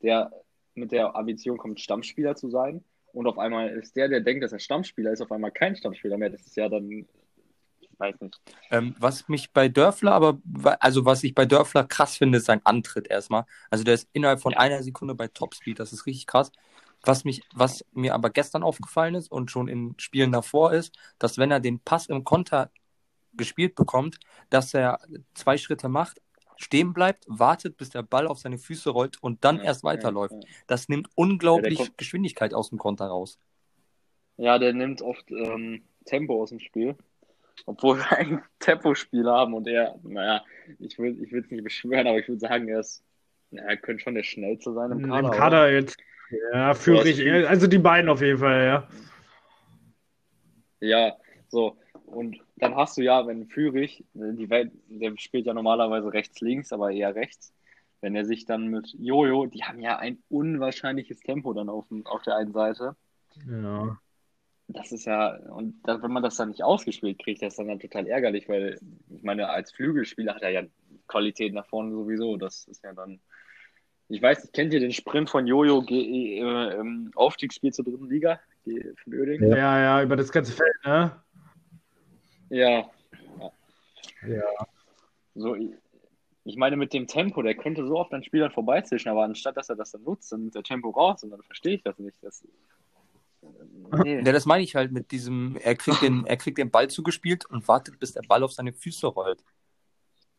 [0.02, 0.30] der
[0.74, 2.84] mit der Ambition kommt, Stammspieler zu sein.
[3.12, 6.16] Und auf einmal ist der, der denkt, dass er Stammspieler ist, auf einmal kein Stammspieler
[6.16, 6.30] mehr.
[6.30, 6.88] Das ist ja dann,
[7.80, 8.40] ich weiß nicht.
[8.70, 10.38] Ähm, was mich bei Dörfler aber,
[10.78, 13.44] also was ich bei Dörfler krass finde, ist sein Antritt erstmal.
[13.68, 14.60] Also der ist innerhalb von Ja.
[14.60, 16.52] einer Sekunde bei Topspeed, das ist richtig krass.
[17.02, 21.38] Was mich, was mir aber gestern aufgefallen ist und schon in Spielen davor ist, dass
[21.38, 22.70] wenn er den Pass im Konter
[23.32, 24.18] gespielt bekommt,
[24.50, 25.00] dass er
[25.34, 26.20] zwei Schritte macht,
[26.60, 30.34] stehen bleibt, wartet, bis der Ball auf seine Füße rollt und dann Ja, erst weiterläuft.
[30.34, 30.46] Ja, ja.
[30.66, 33.38] Das nimmt unglaublich kommt- Geschwindigkeit aus dem Konter raus.
[34.36, 36.96] Ja, der nimmt oft ähm, Tempo aus dem Spiel.
[37.66, 40.44] Obwohl wir einen Tempospiel haben und er, naja,
[40.78, 43.02] ich will ich es nicht beschwören, aber ich würde sagen, er ist,
[43.50, 45.30] na, er könnte schon der Schnellste sein im Im Kader.
[45.30, 45.72] Kader, oder?
[45.72, 45.96] jetzt.
[46.52, 47.18] Ja, Führig.
[47.18, 48.88] Ja, Also die beiden auf jeden Fall, ja.
[50.80, 51.16] Ja,
[51.48, 51.76] so.
[52.10, 56.90] Und dann hast du ja, wenn Führig, die Welt, der spielt ja normalerweise rechts-links, aber
[56.90, 57.52] eher rechts.
[58.00, 62.06] Wenn er sich dann mit Jojo, die haben ja ein unwahrscheinliches Tempo dann auf, dem-
[62.06, 62.96] auf der einen Seite.
[63.48, 63.98] Ja.
[64.68, 67.68] Das ist ja, und dann, wenn man das dann nicht ausgespielt kriegt, das ist dann,
[67.68, 70.62] dann total ärgerlich, weil ich meine, als Flügelspieler hat er ja
[71.08, 72.36] Qualität nach vorne sowieso.
[72.36, 73.20] Das ist ja dann.
[74.08, 78.40] Ich weiß nicht, kennt ihr den Sprint von Jojo äh, im Aufstiegsspiel zur dritten Liga?
[78.64, 79.12] Von
[79.50, 81.20] ja, ja, über das ganze Feld, ne?
[82.50, 82.90] Ja.
[84.26, 84.42] Ja.
[85.34, 85.70] So, ich,
[86.44, 89.68] ich meine, mit dem Tempo, der könnte so oft an Spielern vorbeizischen, aber anstatt dass
[89.68, 92.16] er das dann nutzt, dann nimmt der Tempo raus und dann verstehe ich das nicht.
[92.22, 92.44] Das,
[94.02, 94.16] nee.
[94.16, 97.46] Ja, das meine ich halt mit diesem, er kriegt den, er kriegt den Ball zugespielt
[97.46, 99.42] und wartet, bis der Ball auf seine Füße rollt.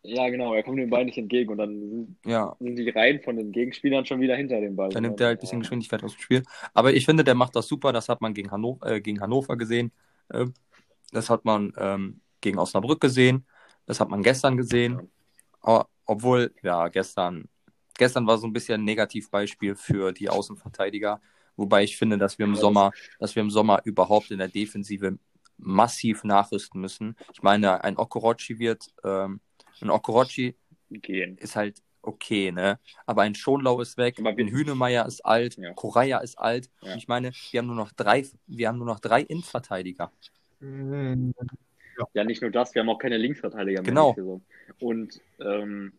[0.03, 3.21] Ja, genau, er kommt dem Ball nicht entgegen und dann sind, Ja, sind die Reihen
[3.21, 4.89] von den Gegenspielern schon wieder hinter dem Ball.
[4.89, 6.43] dann nimmt er halt ein bisschen Geschwindigkeit aus dem Spiel.
[6.73, 7.93] Aber ich finde, der macht das super.
[7.93, 9.91] Das hat man gegen Hannover, äh, gegen Hannover gesehen.
[10.33, 10.53] Ähm,
[11.11, 13.45] das hat man ähm, gegen Osnabrück gesehen.
[13.85, 15.11] Das hat man gestern gesehen.
[15.61, 17.47] Aber, obwohl, ja, gestern,
[17.97, 21.21] gestern war so ein bisschen ein Negativbeispiel für die Außenverteidiger.
[21.55, 25.17] Wobei ich finde, dass wir im Sommer, dass wir im Sommer überhaupt in der Defensive
[25.57, 27.15] massiv nachrüsten müssen.
[27.33, 29.41] Ich meine, ein Okorochi wird, ähm,
[29.81, 30.55] ein Okorochi
[30.89, 31.37] gehen.
[31.37, 32.79] ist halt okay, ne?
[33.05, 35.73] Aber ein Schonlau ist weg, Aber ein Hünemeyer ist alt, Ja.
[35.73, 36.69] Koraya ist alt.
[36.81, 36.95] Ja.
[36.95, 40.11] Ich meine, wir haben nur noch drei, wir haben nur noch drei Innenverteidiger.
[40.61, 41.33] Mhm.
[42.13, 44.13] Ja, nicht nur das, wir haben auch keine Linksverteidiger mehr.
[44.15, 44.41] Genau.
[44.79, 45.93] Und ähm,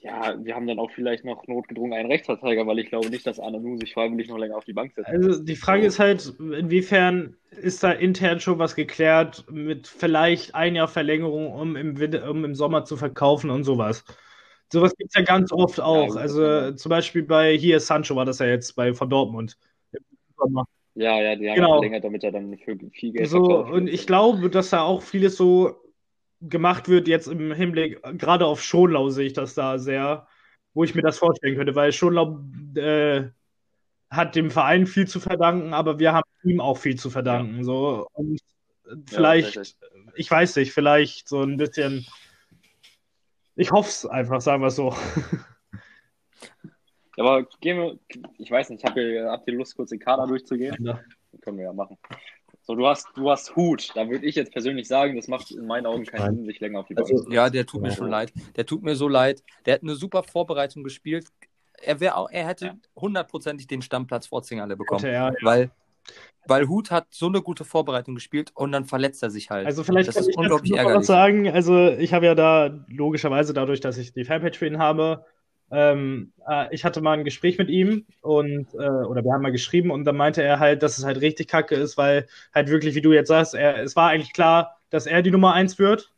[0.00, 3.40] ja, wir haben dann auch vielleicht noch notgedrungen einen Rechtsverteidiger, weil ich glaube nicht, dass
[3.40, 5.08] Ananu sich freiwillig noch länger auf die Bank setzt.
[5.08, 10.76] Also die Frage ist halt, inwiefern ist da intern schon was geklärt mit vielleicht ein
[10.76, 14.04] Jahr Verlängerung, um im, Winter, um im Sommer zu verkaufen und sowas.
[14.72, 16.14] Sowas gibt es ja ganz oft auch.
[16.14, 16.72] also genau.
[16.72, 19.58] zum Beispiel bei hier Sancho war das ja jetzt bei von Dortmund.
[20.98, 21.68] Ja, ja, die haben Genau.
[21.68, 24.82] ja verlängert, damit er dann für viel Geld So, verkauft und ich glaube, dass da
[24.82, 25.76] auch vieles so
[26.40, 30.26] gemacht wird jetzt im Hinblick, gerade auf Schonlau sehe ich das da sehr,
[30.74, 32.40] wo ich mir das vorstellen könnte, weil Schonlau
[32.76, 33.30] äh,
[34.10, 37.64] hat dem Verein viel zu verdanken, aber wir haben ihm auch viel zu verdanken.
[37.64, 38.40] So, und
[39.08, 39.62] vielleicht, Ja,
[40.16, 42.06] ich weiß nicht, vielleicht so ein bisschen,
[43.56, 44.94] ich hoffe es einfach, sagen wir es so.
[47.18, 47.98] Aber gehen wir,
[48.38, 50.76] ich weiß nicht, habt ihr, habt ihr Lust, kurz den Kader durchzugehen?
[50.80, 51.00] Ja.
[51.42, 51.96] Können wir ja machen.
[52.62, 53.90] So, du hast, du hast Hut.
[53.94, 56.36] Da würde ich jetzt persönlich sagen, das macht in meinen Augen keinen.
[56.36, 57.94] Sinn, sich länger auf die Bank Also- zu Ja, der tut mir Ja.
[57.94, 58.32] schon leid.
[58.56, 59.42] Der tut mir so leid.
[59.66, 61.26] Der hat eine super Vorbereitung gespielt.
[61.80, 62.74] Er, wär auch, er hätte Ja.
[62.96, 65.04] hundertprozentig den Stammplatz vor Zingerle bekommen.
[65.04, 65.32] Er, ja.
[65.42, 65.70] Weil,
[66.46, 69.66] weil Hut hat so eine gute Vorbereitung gespielt und dann verletzt er sich halt.
[69.66, 71.06] Also vielleicht das kann ist ich dazu unglaublich noch was ärgerlich.
[71.06, 71.48] sagen.
[71.48, 75.24] Also ich habe ja da logischerweise dadurch, dass ich die Fanpage für ihn habe,
[75.70, 79.52] ähm, äh, ich hatte mal ein Gespräch mit ihm und äh, oder wir haben mal
[79.52, 82.94] geschrieben und dann meinte er halt, dass es halt richtig kacke ist, weil halt wirklich,
[82.94, 86.12] wie du jetzt sagst, er, es war eigentlich klar, dass er die Nummer eins wird.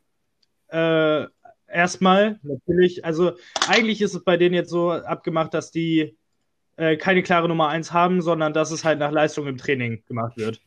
[0.68, 1.26] Äh,
[1.66, 3.32] erstmal natürlich, also
[3.68, 6.16] eigentlich ist es bei denen jetzt so abgemacht, dass die
[6.76, 10.36] äh, keine klare Nummer eins haben, sondern dass es halt nach Leistung im Training gemacht
[10.36, 10.60] wird.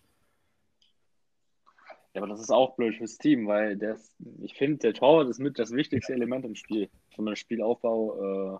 [2.13, 5.39] Ja, aber das ist auch blöd fürs Team, weil ist, ich finde, der Torwart ist
[5.39, 6.89] mit das wichtigste Element im Spiel.
[7.15, 8.59] Wenn man Spielaufbau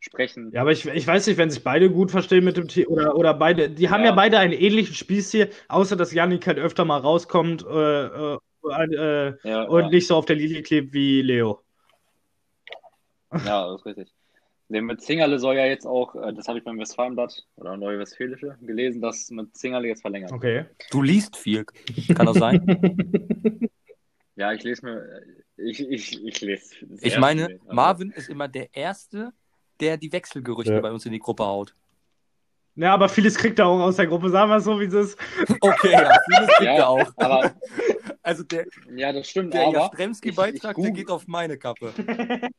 [0.00, 0.50] sprechen.
[0.52, 3.14] Ja, aber ich, ich weiß nicht, wenn sich beide gut verstehen mit dem Team oder,
[3.16, 4.14] oder beide, die haben ja Ja.
[4.14, 9.62] beide einen ähnlichen Spielstil, außer dass Yannick halt öfter mal rauskommt äh, äh, äh, Ja,
[9.64, 9.88] und ja.
[9.90, 11.62] nicht so auf der Linie klebt wie Leo.
[13.32, 14.12] Ja, das ist richtig.
[14.68, 17.98] Der mit Zingerle soll ja jetzt auch, äh, das habe ich beim Westfalenblatt oder Neue
[17.98, 20.30] Westfälische gelesen, dass mit Zingerle jetzt verlängert.
[20.32, 20.66] Okay.
[20.90, 21.64] Du liest viel.
[22.14, 23.68] Kann das sein?
[24.36, 25.22] Ja, ich lese mir,
[25.58, 26.74] ich, ich, ich lese.
[27.02, 27.60] Ich meine, viel.
[27.60, 29.34] Also, Marvin ist immer der Erste,
[29.80, 30.80] der die Wechselgerüchte Ja.
[30.80, 31.74] bei uns in die Gruppe haut.
[32.76, 34.30] Ja, aber vieles kriegt er auch aus der Gruppe.
[34.30, 35.18] Sagen wir es so, wie es ist.
[35.60, 37.12] Okay, ja, vieles kriegt Ja, er auch.
[37.16, 37.52] aber,
[38.22, 41.92] Also der, ja, das stimmt, der Jastremski-Beitrag, der geht auf meine Kappe.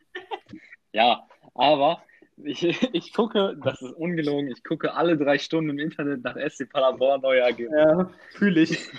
[0.91, 2.01] ja, aber,
[2.43, 2.63] ich,
[2.93, 7.21] ich gucke, das ist ungelogen, ich gucke alle drei Stunden im Internet nach SC Paderborn
[7.21, 7.77] neue Ergebnisse.
[7.79, 8.89] Ja, fühle ich.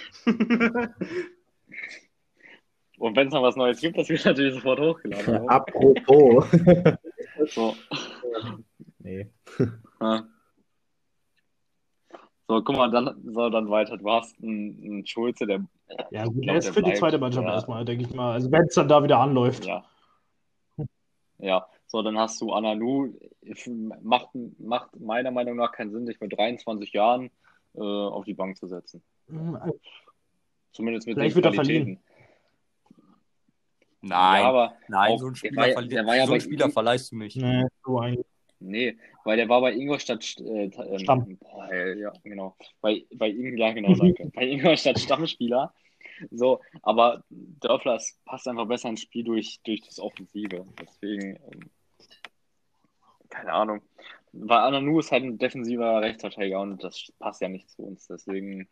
[2.98, 5.48] Und wenn es noch was Neues gibt, das wird natürlich sofort hochgeladen.
[5.48, 6.46] Apropos.
[7.46, 7.74] So,
[8.98, 9.30] nee.
[10.00, 10.24] ja.
[12.48, 13.96] So, guck mal, dann, so, dann weiter.
[13.96, 15.64] Du hast einen, einen Schulze, der,
[16.10, 17.54] Ja, gut, glaub, er ist der für die bleibt, zweite Mannschaft ja.
[17.54, 18.32] erstmal, denke ich mal.
[18.32, 19.64] Also, wenn es dann da wieder anläuft.
[19.64, 19.84] ja.
[21.38, 23.12] Ja, so, dann hast du Ananu.
[24.02, 24.28] Macht,
[24.58, 27.30] macht meiner Meinung nach keinen Sinn, dich mit 23 Jahren
[27.74, 29.02] äh, auf die Bank zu setzen.
[29.26, 29.58] Hm,
[30.72, 32.00] Zumindest mit Vielleicht den Qualitäten.
[34.02, 36.32] Nein, Ja, aber nein, so einen der Spieler, war ja- verli- der war ja so
[36.32, 37.36] einen Spieler verleihst du nicht.
[37.36, 38.02] Nee, so.
[38.58, 41.36] Nee, weil der war bei Ingolstadt äh, ähm, Stamm.
[41.38, 42.56] Boah, ey, ja, genau.
[42.80, 44.30] Bei, bei ja, genau, danke.
[44.34, 45.72] bei Ingolstadt Stammspieler.
[46.30, 50.64] So, aber Dörfler passt einfach besser ins Spiel durch, durch das Offensive.
[50.80, 51.70] Deswegen, ähm,
[53.28, 53.82] keine Ahnung.
[54.32, 58.06] Weil Ananu ist halt ein defensiver Rechtsverteidiger und das passt ja nicht zu uns.
[58.06, 58.68] Deswegen.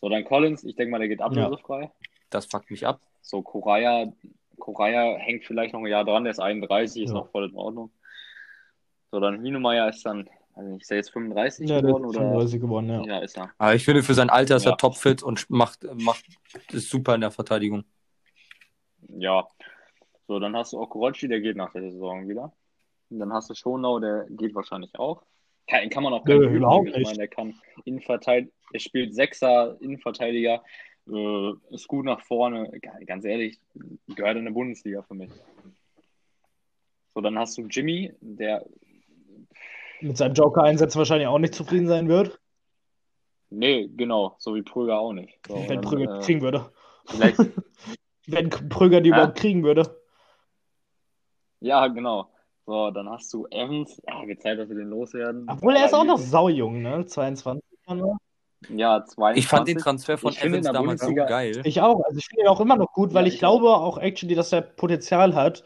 [0.00, 1.90] So, dann Collins, ich denke mal, der geht ablösefrei.
[2.34, 3.00] Das fuckt mich ab.
[3.20, 4.12] So, Koraya,
[4.58, 7.14] Koraya hängt vielleicht noch ein Jahr dran, der ist 31, ist Ja.
[7.16, 7.90] noch voll in Ordnung.
[9.10, 12.18] So, dann Hinemeyer ist dann, also ich sehe jetzt 35 Ja, geworden oder?
[12.20, 13.02] 35 geworden, ja.
[13.04, 13.52] Ja, ist er.
[13.58, 14.72] Aber ich finde, für sein Alter ist Ja.
[14.72, 16.24] er topfit und macht, macht
[16.72, 17.84] ist super in der Verteidigung.
[19.08, 19.46] Ja.
[20.26, 22.52] So, dann hast du auch Korocci, der geht nach der Saison wieder.
[23.10, 25.22] Und dann hast du Schonau, der geht wahrscheinlich auch.
[25.68, 26.54] Kann, kann man auch üben.
[26.54, 27.04] überhaupt Ich nicht.
[27.04, 27.54] meine, der kann
[27.84, 30.62] Innenverteidiger, er spielt Sechser, Innenverteidiger,
[31.08, 32.70] äh, ist gut nach vorne.
[32.80, 33.58] Ga- Ganz ehrlich,
[34.14, 35.30] gehört in der Bundesliga für mich.
[37.14, 38.64] So, dann hast du Jimmy, der
[40.00, 42.38] Mit seinem Joker-Einsatz wahrscheinlich auch nicht zufrieden sein wird,
[43.54, 45.38] Nee, genau, so wie Prüger auch nicht.
[45.46, 46.72] So, wenn Prüger äh, kriegen würde.
[47.06, 47.38] vielleicht,
[48.26, 49.16] Wenn Prüger die Ja.
[49.16, 50.00] überhaupt kriegen würde.
[51.60, 52.30] ja, genau.
[52.64, 54.00] So, dann hast du Evans.
[54.06, 55.46] Ja, wird Zeit, dass wir den loswerden.
[55.50, 57.04] Obwohl er ist auch noch saujung, ne?
[57.04, 57.62] 22.
[58.68, 59.38] Ja, 22.
[59.38, 61.60] Ich fand den Transfer von Ich Evans damals so geil.
[61.64, 62.02] Ich auch.
[62.04, 64.34] Also ich finde ihn auch immer noch gut, weil Ja, ich, ich glaube auch actually,
[64.34, 65.64] dass er Potenzial hat.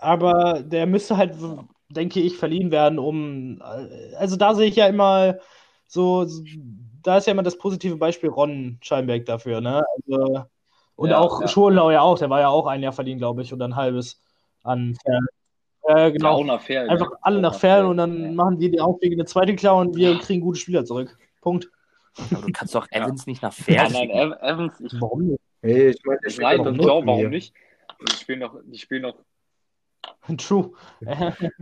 [0.00, 1.34] Aber der müsste halt,
[1.88, 3.62] denke ich, verliehen werden, um.
[4.18, 5.36] Also da sehe ich ja immer
[5.86, 6.26] so,
[7.02, 9.84] da ist ja immer das positive Beispiel Ron Scheinberg dafür, ne?
[10.08, 10.44] Also,
[10.96, 11.48] und Ja, auch ja.
[11.48, 14.20] Schonlau ja auch, der war ja auch ein Jahr verliehen, glaube ich, oder ein halbes
[14.62, 15.26] an Fern.
[15.88, 16.32] Äh, Ja, genau.
[16.32, 16.90] auch nach Fair.
[16.90, 20.18] Einfach alle nach Fern und dann machen die die Aufwege eine zweite klar und wir
[20.18, 21.16] kriegen gute Spieler zurück.
[21.40, 21.70] Punkt.
[22.18, 23.02] Aber du kannst doch Ja.
[23.04, 24.10] Evans nicht nach Ja, Fern nein.
[24.10, 25.40] Ev- Evans, ich, Warum nicht?
[25.62, 27.54] Hey, ich meine, ich weiß und glaube, warum nicht.
[28.08, 29.16] Die spielen noch, die spielen noch,
[30.38, 30.72] True.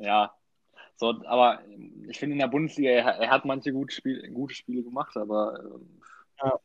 [0.00, 0.32] ja.
[0.96, 1.60] So, aber
[2.08, 5.58] ich finde in der Bundesliga, er, er hat manche gute Spiele, gute Spiele gemacht, aber
[5.60, 6.00] ähm,
[6.42, 6.58] Ja.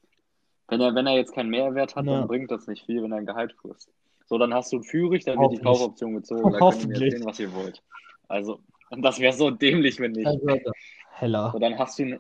[0.68, 2.20] wenn er, wenn er jetzt keinen Mehrwert hat, Ja.
[2.20, 3.92] dann bringt das nicht viel, wenn er ein Gehalt frisst.
[4.28, 5.58] So, dann hast du einen Führig, dann wird die.
[5.58, 6.52] Kaufoption gezogen.
[6.54, 7.82] Da könnt ihr erzählen, was ihr wollt.
[8.28, 8.60] Also,
[8.92, 10.28] und das wäre so dämlich, wenn nicht.
[10.28, 10.72] Also,
[11.14, 11.50] heller.
[11.52, 12.20] So, dann hast du einen,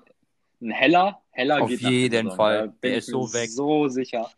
[0.61, 1.21] einen Heller.
[1.31, 2.31] Heller Auf geht jeden.
[2.31, 2.57] Fall.
[2.57, 3.49] Da bin Der ich ist so weg.
[3.49, 4.29] So sicher.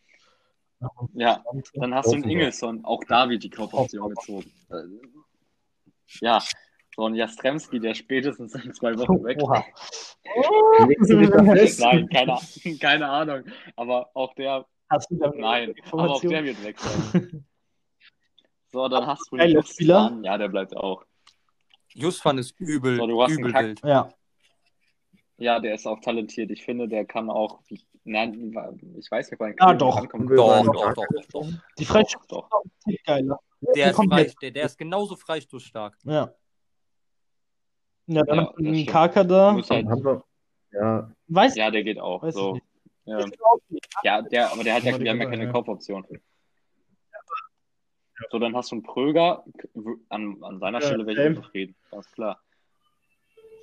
[1.14, 1.44] Ja,
[1.76, 2.30] dann hast du einen.
[2.30, 2.84] Ingelsson.
[2.86, 4.52] Auch da wird die Kaufoption gezogen.
[6.22, 6.42] Ja.
[6.96, 9.38] So ein Jastremski, der spätestens in zwei Wochen weg.
[9.40, 9.64] Da
[11.56, 11.80] fest?
[11.80, 12.38] Nein, keine,
[12.80, 13.44] keine Ahnung.
[13.76, 17.46] Aber auch der, Hast du da nein, aber auch der wird weg sein.
[18.74, 20.18] So, dann hast du einen Spieler.
[20.24, 21.04] Ja, der bleibt auch.
[21.90, 23.82] Justvan ist übel, So, du hast übel einen Kack- wild.
[23.84, 24.10] Ja.
[25.42, 26.52] Ja, der ist auch talentiert.
[26.52, 27.62] Ich finde, der kann auch.
[28.04, 28.54] Nein,
[29.00, 30.00] ich weiß nicht, wann Ja, doch.
[30.06, 31.48] Doch, doch, doch, doch, doch.
[31.80, 32.64] Die Freistoß Doch, doch.
[32.86, 33.40] ist geiler.
[33.76, 34.36] Der ist, frei, komplett.
[34.40, 35.98] der, der ist genauso freistoßstark.
[36.04, 36.32] Ja.
[38.06, 38.88] Ja, dann Ja, stimmt.
[38.88, 39.54] Kaka da.
[39.56, 40.24] Halt, Haben wir,
[40.74, 42.24] ja, Weiß ja, der geht auch.
[42.32, 42.60] So.
[43.06, 43.26] Ja.
[44.04, 45.52] ja, der, aber der hat ja, wir haben ja keine.
[45.52, 46.06] Kaufoption.
[48.30, 49.44] So, dann hast du einen Pröger.
[50.10, 51.76] An, an seiner Ja, Stelle wäre ich unzufrieden.
[51.90, 52.40] Ganz klar.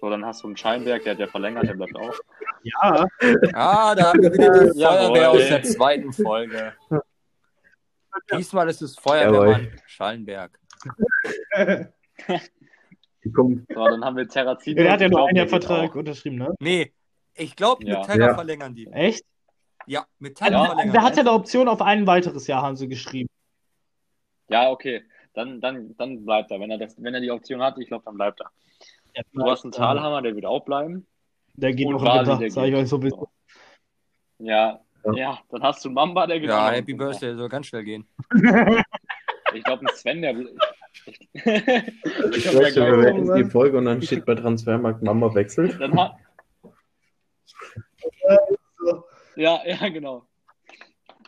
[0.00, 2.14] So, dann hast du einen Scheinberg, der hat ja verlängert, der bleibt auch.
[2.62, 3.06] Ja,
[3.52, 5.06] Ah, da haben wir wieder die Jawohl.
[5.08, 6.72] Feuerwehr aus der zweiten Folge.
[8.32, 10.58] Diesmal ist es Feuerwehrmann Schallenberg.
[13.24, 14.82] die kommen, So, dann haben wir Terrazino.
[14.82, 15.94] der hat ja nur einen Jahr Vertrag auch.
[15.96, 16.54] unterschrieben, ne?
[16.60, 16.92] Nee,
[17.34, 18.02] ich glaube, mit Ja.
[18.02, 18.34] Terra Ja.
[18.34, 18.86] verlängern die.
[18.88, 19.24] Echt?
[19.86, 20.92] Ja, mit Also, Teilverlängerung.
[20.92, 23.28] der hat ja eine Option auf ein weiteres Jahr, haben sie geschrieben.
[24.48, 25.02] Ja, okay.
[25.34, 26.58] Dann, dann, dann bleibt er.
[26.60, 28.50] Wenn er, das, wenn er die Option hat, ich glaube, dann bleibt er.
[29.32, 31.06] Du hast einen Talhammer, der wird auch bleiben.
[31.54, 33.26] Der geht noch der sag ich euch so ein bisschen.
[34.38, 35.12] Ja, Ja.
[35.14, 35.38] ja.
[35.50, 36.94] dann hast du Mamba, der geht auch Ja, Happy.
[36.94, 38.06] Birthday, soll ganz schnell gehen.
[39.54, 40.36] Ich glaube, ein Sven, der.
[40.38, 40.46] Ich,
[41.32, 45.80] ich Ich glaub, der glaube, wir die Folge und dann steht bei Transfermarkt Mama wechselt.
[45.80, 46.16] Dann hat.
[49.36, 50.27] Ja, ja, genau.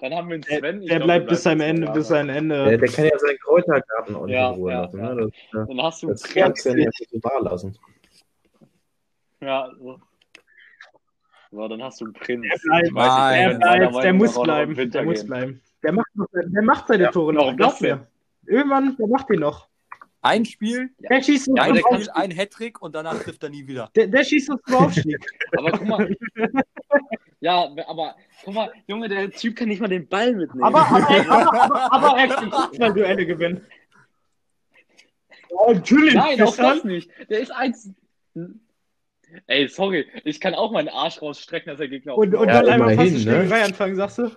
[0.00, 0.80] Dann haben wir einen Sven.
[0.80, 2.78] Der glaub, bleibt bis der sein bleibt Ende, bis sein Der, Ende.
[2.78, 4.98] der kann ja seinen Kräutergarten auch Ja, in Ruhe ja, lassen.
[4.98, 5.14] ja.
[5.14, 5.30] Ne?
[5.52, 6.74] Das, Dann hast du das einen kannst Prinz.
[6.76, 7.78] du ja nicht so da lassen.
[9.40, 10.00] Ja, so.
[11.52, 12.46] So, dann hast du einen Prinz.
[12.48, 13.40] Er bleibt, Ich weiß nicht, Nein.
[13.40, 14.90] Er wenn meiner bleibt, der muss noch bleiben.
[14.90, 15.60] Der muss bleiben.
[15.82, 17.78] Der macht, noch, der macht seine Ja, Tore noch.
[17.78, 17.98] denn?
[17.98, 18.06] mir.
[18.46, 19.68] Irgendwann, der macht den noch.
[20.22, 23.48] Ein Spiel, Der schießt uns Ja, ein der Spiel, ein Hattrick und danach trifft er
[23.48, 23.90] nie wieder.
[23.96, 25.18] Der, der schießt uns zum Aufstieg.
[25.56, 26.14] Aber guck mal.
[27.40, 30.62] ja, aber guck mal, Junge, der Typ kann nicht mal den Ball mitnehmen.
[30.62, 33.66] aber, aber, aber, aber, aber er kann Fußballduelle gewinnen.
[35.50, 36.14] Ja, natürlich.
[36.14, 37.10] Nein, auch das nicht.
[37.28, 37.90] Der ist eins.
[39.46, 42.72] Ey, sorry, ich kann auch meinen Arsch rausstrecken, dass der Gegner Und, und Ja, dann
[42.72, 43.18] einmal fast ne?
[43.18, 44.30] Schlägerei anfangen, sagst du?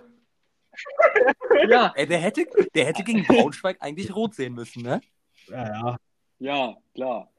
[1.68, 5.00] Ja, Ey, der hätte, der hätte gegen Braunschweig eigentlich rot sehen müssen, ne?
[5.48, 5.96] Ja, ja.
[6.38, 7.30] ja, klar.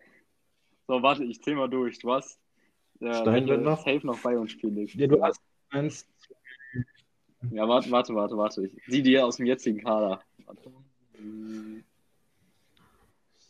[0.87, 1.99] So, warte, ich zähl mal durch.
[1.99, 2.39] Du hast
[3.01, 3.75] äh, Steinwender?
[3.77, 4.87] safe noch bei uns spielen.
[4.87, 6.07] ja du hast eins.
[7.51, 8.65] Ja, warte, warte, warte, warte.
[8.65, 10.21] Ich sieh dir aus dem jetzigen Kader.
[10.45, 10.71] Warte.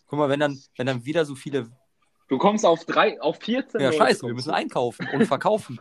[0.07, 1.72] Guck mal, wenn dann, wenn dann wieder so viele.
[2.28, 3.80] Du kommst auf drei, auf 14.
[3.80, 5.80] Ja, Leute scheiße, wir müssen einkaufen und verkaufen.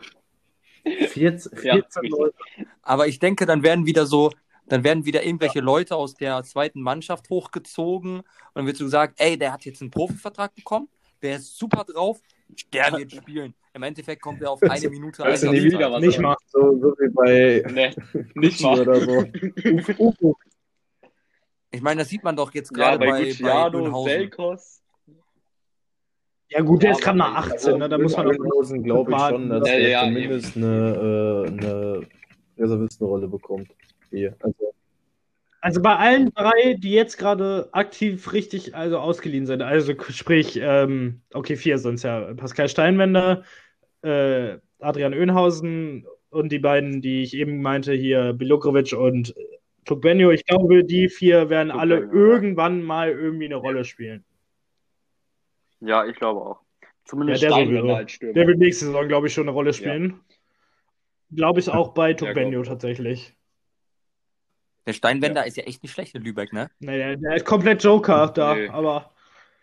[0.83, 2.11] 14, Ja, 14 richtig.
[2.11, 2.35] Leute.
[2.83, 4.31] Aber ich denke, dann werden wieder so,
[4.67, 9.15] dann werden wieder irgendwelche Leute aus der zweiten Mannschaft hochgezogen und dann wird so gesagt,
[9.17, 10.87] ey, der hat jetzt einen Profivertrag bekommen,
[11.21, 13.53] der ist super drauf, wird spielen.
[13.73, 16.35] Im Endeffekt kommt er auf eine Minute Hörst du nie wieder was Nicht mal.
[16.47, 17.91] So, so wie bei Nee,
[18.35, 18.79] nicht mal.
[18.79, 19.25] oder so.
[19.97, 20.37] Ufo.
[21.71, 24.09] Ich meine, das sieht man doch jetzt Ja, gerade bei, bei, bei Gucciado, Bönhausen.
[24.11, 24.81] Selkos.
[26.49, 27.89] Ja, gut, der Ja, ist gerade mal aber- 18, ne?
[27.89, 28.31] Da muss man auch.
[28.83, 32.01] Glaube ich schon, dass Ja, er ja, zumindest eine, äh, eine
[32.57, 33.67] Reservistenrolle bekommt.
[34.09, 34.37] Hier.
[35.65, 41.21] Also, bei allen drei, die jetzt gerade aktiv richtig also ausgeliehen sind, also sprich, ähm,
[41.33, 43.43] okay, vier sind es ja, Pascal Steinwender,
[44.03, 49.33] äh, Adrian Oehnhausen und die beiden, die ich eben meinte, hier Bilokrovic und
[49.85, 50.29] Tugbenio.
[50.29, 52.13] Ich glaube, die vier werden alle ja.
[52.13, 54.23] irgendwann mal irgendwie eine Rolle spielen.
[55.79, 56.59] Ja, ich glaube auch.
[57.05, 58.33] Zumindest Ja, der als Stürmer.
[58.35, 60.19] Der wird nächste Saison, glaube ich, schon eine Rolle spielen.
[61.31, 63.34] Glaube ich auch bei Tugbenio glaub- tatsächlich.
[64.85, 66.69] Der Steinwender ist ja echt nicht schlecht in Lübeck, ne?
[66.79, 68.69] Nee, der, der ist komplett Joker da, Nee.
[68.69, 69.11] aber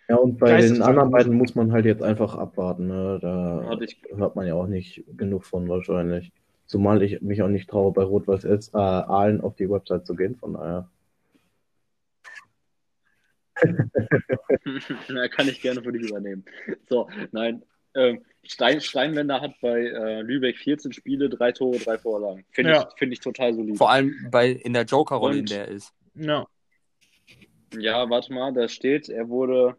[0.08, 2.88] ja, und bei den anderen beiden muss man halt jetzt einfach abwarten.
[2.88, 3.18] Ne?
[3.22, 3.78] Da
[4.16, 6.32] hört man ja auch nicht genug von wahrscheinlich.
[6.66, 10.36] Zumal ich mich auch nicht traue, bei Rot-Weiß äh, Aalen auf die Website zu gehen,
[10.36, 10.88] von daher.
[15.08, 16.44] Na, kann ich gerne für dich übernehmen.
[16.88, 17.62] So, nein.
[17.94, 22.44] Ähm, Stein, Steinwender hat bei äh, Lübeck 14 Spiele, drei Tore, drei Vorlagen.
[22.50, 22.88] Finde Ja.
[22.88, 23.76] ich, find ich total solide.
[23.76, 25.92] Vor allem bei, in der Joker-Rolle, in der er ist.
[26.14, 26.46] ja.
[27.78, 29.78] Ja, warte mal, da steht, er wurde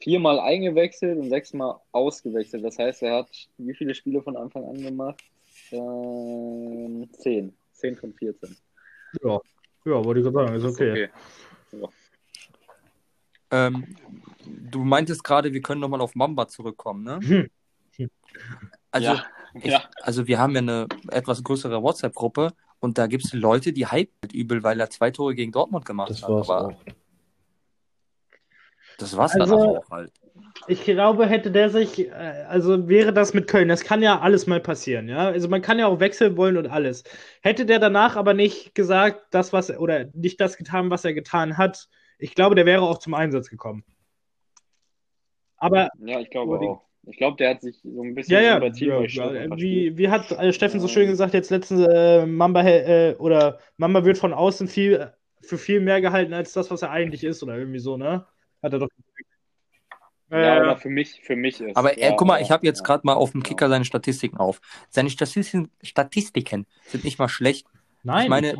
[0.00, 2.64] viermal eingewechselt und sechsmal ausgewechselt.
[2.64, 3.28] Das heißt, er hat
[3.58, 5.22] wie viele Spiele von Anfang an gemacht?
[5.70, 7.54] Ähm, zehn.
[7.74, 8.56] Zehn von 14.
[9.22, 9.40] Ja,
[9.84, 11.08] ja wollte ich gerade sagen, ist Ist okay.
[13.54, 13.96] Ähm,
[14.70, 17.20] du meintest gerade, wir können nochmal auf Mamba zurückkommen, ne?
[17.22, 18.10] Hm.
[18.90, 19.24] Also, ja,
[19.54, 19.82] ich, ja.
[20.02, 24.30] also wir haben ja eine etwas größere WhatsApp-Gruppe und da gibt es Leute, die hypen
[24.32, 26.28] übel, weil er zwei Tore gegen Dortmund gemacht Das hat.
[26.30, 26.74] war's Aber auch.
[28.98, 30.12] das war's Also- dann auch halt.
[30.68, 32.12] Ich glaube, hätte der sich, äh,
[32.48, 35.18] also wäre das mit Köln, das kann ja alles mal passieren, ja.
[35.28, 37.02] Also man kann ja auch wechseln wollen und alles.
[37.42, 41.12] Hätte der danach aber nicht gesagt, das, was er, oder nicht das getan, was er
[41.12, 41.88] getan hat,
[42.18, 43.84] ich glaube, der wäre auch zum Einsatz gekommen.
[45.56, 46.82] Aber ja, ich glaube auch.
[47.06, 50.08] Ich glaube, der hat sich so ein bisschen ja, ja, Sympathie ja, ja wie, wie
[50.08, 54.32] hat äh, Steffen so schön gesagt, jetzt letztens, äh, Mamba äh, oder Mamba wird von
[54.32, 55.12] außen viel
[55.42, 58.26] für viel mehr gehalten als das, was er eigentlich ist, oder irgendwie so, ne?
[58.62, 59.14] Hat er doch gesagt.
[60.30, 61.76] Ja, Äh, oder für mich, für mich ist.
[61.76, 62.86] Aber er, ja, guck mal, ich habe jetzt ja.
[62.86, 63.42] gerade mal auf dem.
[63.42, 64.60] Kicker seine Statistiken auf.
[64.88, 67.66] Seine Statistiken, Statistiken sind nicht mal schlecht.
[68.02, 68.54] nein, ich meine-.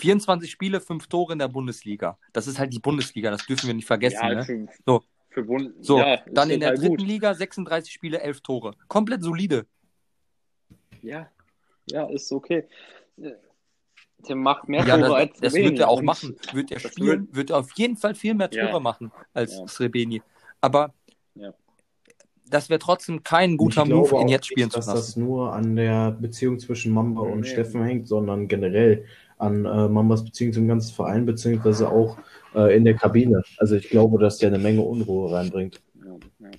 [0.00, 2.18] 24 Spiele, 5 Tore in der Bundesliga.
[2.32, 4.18] Das ist halt die Bundesliga, das dürfen wir nicht vergessen.
[4.22, 4.44] ja, ne?
[4.44, 5.02] für, So.
[5.28, 7.06] für Bund, So, ja, dann in der total dritten gut.
[7.06, 8.74] Liga 36 Spiele, 11 Tore.
[8.88, 9.66] Komplett solide.
[11.02, 11.28] Ja,
[11.86, 12.64] ja, ist okay.
[13.16, 15.70] Der macht mehr Ja, Tore das, als das Srebeni.
[15.70, 16.36] wird er auch machen.
[16.52, 18.80] Wird er spielen, wird er auf jeden Fall viel mehr Tore Ja.
[18.80, 19.66] machen als Ja.
[19.66, 20.22] Srebeni.
[20.60, 20.92] Aber
[21.34, 21.54] Ja.
[22.46, 24.98] das wäre trotzdem kein guter Move, ihn jetzt spielen nicht, zu dass lassen.
[24.98, 27.46] das nur an der Beziehung zwischen Mamba und Nee.
[27.48, 29.06] Steffen hängt, sondern generell
[29.40, 32.18] an äh, Mambas Beziehung zum ganzen Verein, beziehungsweise auch
[32.54, 33.42] äh, in der Kabine.
[33.58, 35.80] Also ich glaube, dass der eine Menge Unruhe reinbringt.
[35.94, 36.50] Ja, ja.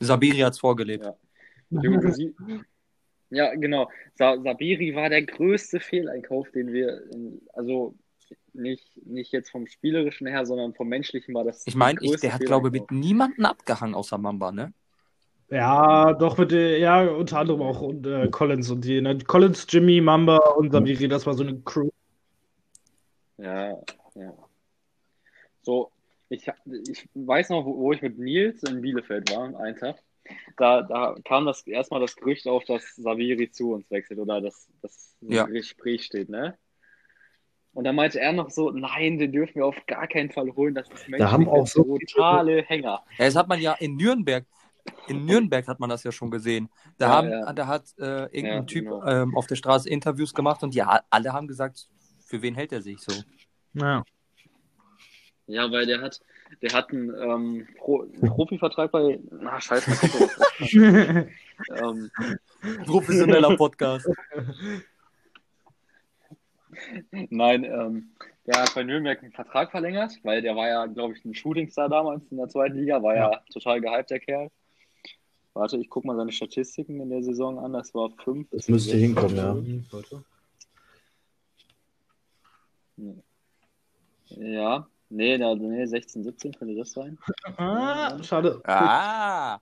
[0.00, 1.04] Sabiri hat's vorgelebt.
[1.04, 1.80] Ja.
[1.82, 2.34] Junge, sie-
[3.30, 3.90] ja, genau.
[4.14, 7.94] Sa Sabiri war der größte Fehleinkauf, den wir, in, also
[8.54, 11.66] nicht, nicht jetzt vom Spielerischen her, sondern vom Menschlichen war das.
[11.66, 14.72] Ich meine, der hat, glaube ich, mit niemanden abgehangen außer Mamba, ne?
[15.50, 19.16] Ja, doch mit der, ja, unter anderem auch und, äh, Collins und die, ne?
[19.18, 21.88] Collins, Jimmy, Mamba und Sabiri, das war so eine Crew.
[23.38, 23.70] Ja,
[24.14, 24.34] ja.
[25.62, 25.90] So,
[26.28, 26.46] ich,
[26.90, 30.02] ich weiß noch, wo, ich mit Nils in Bielefeld war, einen Tag.
[30.58, 34.68] Da, da kam das erstmal das Gerücht auf, dass Saviri zu uns wechselt oder dass
[34.82, 35.44] das Ja.
[35.44, 36.58] im Gespräch steht, ne?
[37.72, 40.74] Und da meinte er noch so, nein, den dürfen wir auf gar keinen Fall holen.
[40.74, 43.02] Das ist menschlich haben auch so totale Hänger.
[43.18, 44.44] Ja, das hat man ja in Nürnberg,
[45.06, 46.68] in Nürnberg hat man das ja schon gesehen.
[46.98, 47.52] Da, Ja, haben, ja.
[47.52, 49.04] da hat äh, irgendein Ja, Typ genau.
[49.04, 51.88] ähm, auf der Straße Interviews gemacht und ja, alle haben gesagt,
[52.24, 53.12] für wen hält er sich so?
[53.74, 54.04] Ja.
[55.46, 56.20] Ja, weil der hat,
[56.60, 61.28] der hat einen, ähm, Pro, Profivertrag bei, na scheiße, mal
[61.80, 62.10] ähm,
[62.84, 64.06] Professioneller Podcast.
[67.30, 68.10] Nein, ähm,
[68.46, 71.88] der hat bei Nürnberg einen Vertrag verlängert, weil der war ja, glaube ich, ein Shootingstar
[71.88, 74.50] damals in der zweiten Liga, war ja, total gehypt, der Kerl.
[75.58, 78.48] Warte, ich gucke mal seine Statistiken in der Saison an, das war fünf.
[78.50, 79.56] Das müsste hinkommen, ja.
[84.28, 87.18] Ja, nee, nee, 16, 17 könnte das sein.
[87.56, 88.60] Ah, schade.
[88.64, 89.58] Ah,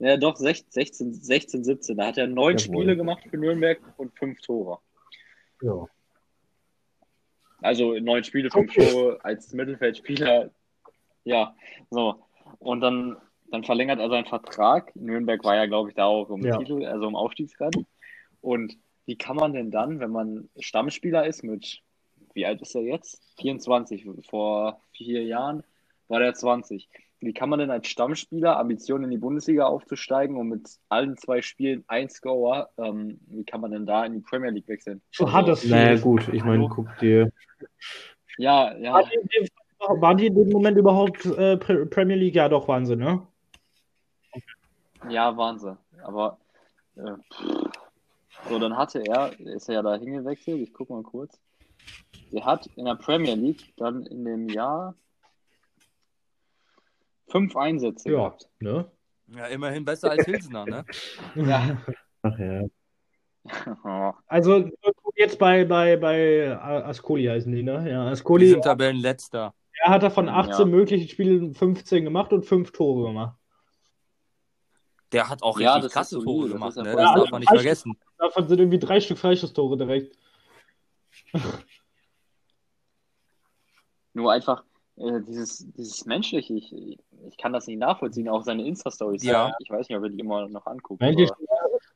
[0.00, 1.96] Ja, doch, 16, 16, 16 17.
[1.96, 2.82] Da hat er neun Jawohl.
[2.82, 4.80] Spiele gemacht für Nürnberg und fünf Tore.
[5.62, 5.86] Ja.
[7.62, 8.90] Also neun Spiele, fünf Okay.
[8.90, 10.50] Tore als Mittelfeldspieler.
[11.24, 11.56] Ja,
[11.88, 12.22] so.
[12.58, 13.16] Und dann,
[13.50, 14.94] dann verlängert er seinen Vertrag.
[14.94, 16.56] Nürnberg war ja, glaube ich, da auch im Ja.
[16.58, 17.86] Titel, also im Aufstiegsrennen.
[18.40, 18.76] Und
[19.06, 21.80] wie kann man denn dann, wenn man Stammspieler ist mit,
[22.34, 23.22] wie alt ist er jetzt?
[23.40, 24.06] 24.
[24.28, 25.62] Vor vier Jahren
[26.08, 26.88] war der 20.
[27.20, 31.42] Wie kann man denn als Stammspieler Ambitionen in die Bundesliga aufzusteigen und mit allen zwei
[31.42, 35.02] Spielen ein Scorer, ähm, wie kann man denn da in die Premier League wechseln?
[35.10, 36.02] So hart das Naja, ist.
[36.02, 37.32] gut, ich meine, guck dir.
[38.36, 38.92] Ja, ja.
[38.94, 42.36] Waren die, in dem, waren die in dem Moment überhaupt äh, Pre- Premier League?
[42.36, 43.26] Ja, doch, waren sie, ne?
[45.08, 45.76] Ja, Wahnsinn.
[46.02, 46.38] Aber
[46.96, 47.12] äh,
[48.48, 51.38] so, dann hatte er, ist er ja da hingewechselt, ich guck mal kurz.
[52.32, 54.94] Er hat in der Premier League dann in dem Jahr
[57.28, 58.48] fünf Einsätze Ja, gehabt.
[58.60, 58.90] ne?
[59.28, 60.84] ja, immerhin besser als Hilsner, ne?
[61.34, 61.78] Ja.
[62.22, 62.64] Ach ja.
[64.26, 64.68] Also
[65.16, 67.88] jetzt bei, bei, bei Ascoli heißen die, ne?
[67.90, 69.54] Ja, Die Ascoli, sind Tabellenletzter.
[69.84, 70.64] er hat er von 18 Ja.
[70.66, 73.37] möglichen Spielen 15 gemacht und 5 Tore gemacht.
[75.12, 76.92] Der hat auch Ja, richtig das krasse Tore das gemacht, ist ja ne?
[76.96, 77.98] Das darf man nicht Ja, vergessen.
[78.18, 80.16] Davon sind irgendwie drei Stück Freistoßtore direkt.
[84.14, 84.64] Nur einfach
[84.96, 89.22] äh, dieses, dieses Menschliche, ich, ich kann das nicht nachvollziehen, auch seine Insta-Stories.
[89.22, 89.54] Ja.
[89.60, 91.02] Ich weiß nicht, ob wir die immer noch angucken.
[91.04, 91.40] Eigentlich aber,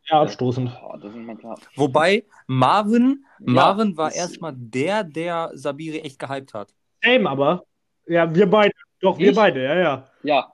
[0.08, 0.70] ja abstoßend.
[0.82, 1.58] oh, das ist mir klar.
[1.76, 6.72] Wobei, Marvin, Ja, Marvin war das- erstmal der, der Sabiri echt gehypt hat.
[7.02, 7.64] Same, aber.
[8.06, 8.72] Ja, wir beide.
[9.00, 9.36] Doch, wir Ich?
[9.36, 10.08] beide, ja, ja.
[10.22, 10.52] Ja.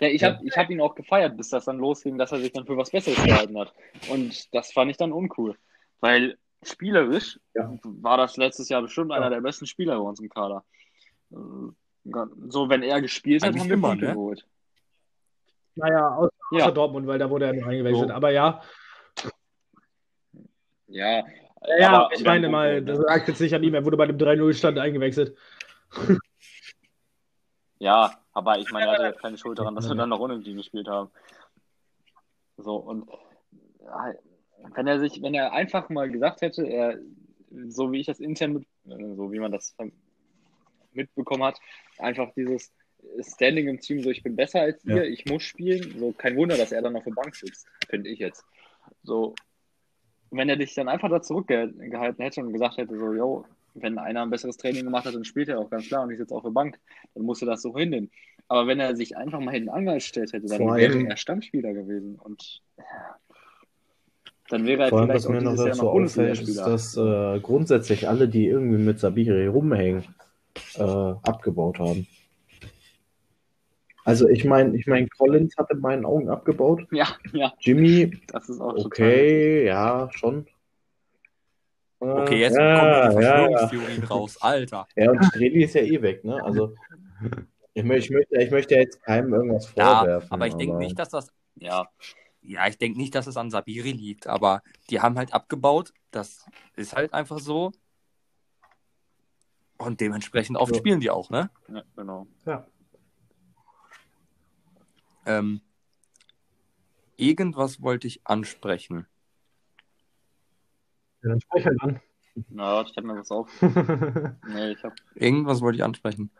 [0.00, 0.34] Ja, ich Ja.
[0.34, 2.76] habe ich hab ihn auch gefeiert, bis das dann losging, dass er sich dann für
[2.76, 3.72] was Besseres gehalten hat.
[4.08, 5.56] Und das fand ich dann uncool.
[6.00, 7.70] Weil spielerisch Ja.
[7.82, 9.30] war das letztes Jahr bestimmt einer Ja.
[9.30, 10.64] der besten Spieler bei uns im Kader.
[11.32, 11.36] Äh,
[12.48, 14.12] So, wenn er gespielt hat, Eigentlich haben wir immer, Punkte ne?
[14.14, 14.46] geholt.
[15.74, 16.64] Naja, außer, Ja.
[16.64, 18.08] außer Dortmund, weil da wurde er nur eingewechselt.
[18.08, 18.14] So.
[18.14, 18.62] Aber ja,
[20.86, 21.18] Ja,
[21.68, 24.06] ja, ja aber ich meine mal, das sagt jetzt nicht an ihm, er wurde bei
[24.06, 25.36] dem 3-0-Stand eingewechselt.
[27.78, 30.58] Ja, aber ich meine, er hatte jetzt keine Schuld daran, dass wir dann noch unentschieden
[30.58, 31.10] gespielt haben.
[32.56, 33.08] So, und
[33.82, 34.14] ja,
[34.74, 36.98] wenn er sich, wenn er einfach mal gesagt hätte, er,
[37.68, 39.74] so wie ich das intern mit, äh, so wie man das
[40.92, 41.58] mitbekommen hat,
[41.98, 42.72] einfach dieses
[43.20, 44.96] Standing im Team, so ich bin besser als Ja.
[44.96, 48.10] ihr, ich muss spielen, so kein Wunder, dass er dann auf der Bank sitzt, finde
[48.10, 48.44] ich jetzt.
[49.02, 49.34] So,
[50.30, 54.22] wenn er dich dann einfach da zurückgehalten hätte und gesagt hätte, so, yo, wenn einer
[54.22, 56.42] ein besseres Training gemacht hat, dann spielt er auch ganz klar und ich sitze auf
[56.42, 56.78] der Bank,
[57.14, 58.10] dann musste das so hinnehmen.
[58.48, 61.72] Aber wenn er sich einfach mal hinten angestellt hätte, dann Vor wäre allem- er Stammspieler
[61.72, 62.84] gewesen und ja,
[64.48, 66.96] dann wäre er Vor allem, vielleicht was auch mir noch dazu noch auffällt, ist, dass
[66.96, 70.04] äh, grundsätzlich alle, die irgendwie mit Sabiri rumhängen,
[70.74, 72.06] äh, abgebaut haben.
[74.04, 76.82] Also ich meine, ich meine, Collins hat in meinen Augen abgebaut.
[76.90, 78.86] Ja, ja, Jimmy, das ist auch total.
[78.86, 80.46] okay, ja, schon.
[82.00, 83.48] Okay, jetzt ja, kommen die ja, ja.
[83.68, 84.38] Verschwörungstheorien raus.
[84.40, 84.88] Alter.
[84.96, 86.42] Ja, und Streli ist ja eh weg, ne?
[86.42, 86.74] Also
[87.74, 90.32] Ich, mö- ich, möchte, ich möchte jetzt keinem irgendwas Ja, vorwerfen.
[90.32, 91.30] aber ich denke nicht, dass das.
[91.56, 91.88] Ja,
[92.42, 95.92] Ja, ich denke nicht, dass es an Sabiri liegt, aber die haben halt abgebaut.
[96.10, 97.70] Das ist halt einfach so.
[99.76, 100.78] Und dementsprechend oft Ja.
[100.78, 101.50] spielen die auch, ne?
[101.68, 102.26] ja genau.
[102.46, 102.66] Ja.
[105.26, 105.60] Ähm,
[107.16, 109.06] irgendwas wollte ich ansprechen.
[111.22, 112.00] Ja, dann sprech halt an.
[112.48, 113.48] Na, ich hab mir was auf.
[113.60, 114.94] Nee, ich hab.
[115.14, 116.30] Irgendwas wollte ich ansprechen.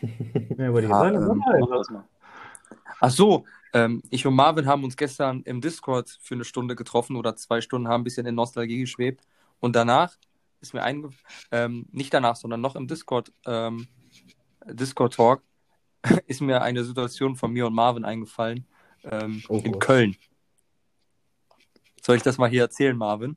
[0.02, 1.16] ja, wollte ich Ja, sagen.
[1.16, 2.04] ähm, mal.
[3.00, 7.16] Ach so, ähm, ich und Marvin haben uns gestern im Discord für eine Stunde getroffen
[7.16, 9.22] oder zwei Stunden, haben ein bisschen in Nostalgie geschwebt.
[9.60, 10.16] Und danach
[10.60, 11.18] ist mir eingefallen,
[11.52, 13.86] ähm, nicht danach, sondern noch im Discord, ähm,
[14.66, 15.42] Discord-Talk,
[16.26, 18.66] ist mir eine Situation von mir und Marvin eingefallen
[19.04, 19.78] ähm, Oh in.
[19.78, 20.16] Köln.
[22.06, 23.36] Soll ich das mal hier erzählen, Marvin?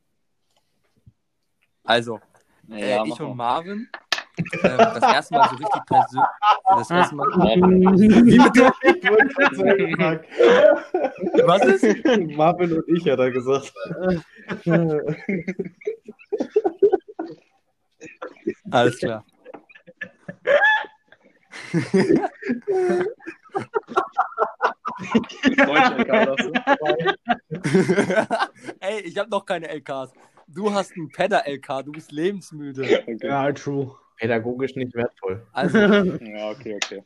[1.83, 2.19] Also,
[2.69, 3.35] äh, Ja, ich und.
[3.35, 3.89] Marvin,
[4.61, 6.29] ähm, das erste Mal so richtig persönlich,
[6.67, 7.25] das erste Mal,
[11.47, 12.37] was ist?
[12.37, 13.73] Marvin und ich hat er gesagt.
[18.69, 19.25] Alles klar.
[28.79, 30.11] Ey, ich habe noch keine LKs.
[30.47, 32.83] Du hast einen Pedder-LK, du bist lebensmüde.
[32.83, 33.17] Okay.
[33.21, 33.95] Ja, true.
[34.17, 35.45] Pädagogisch nicht wertvoll.
[35.53, 37.03] Also, Ja, okay, okay.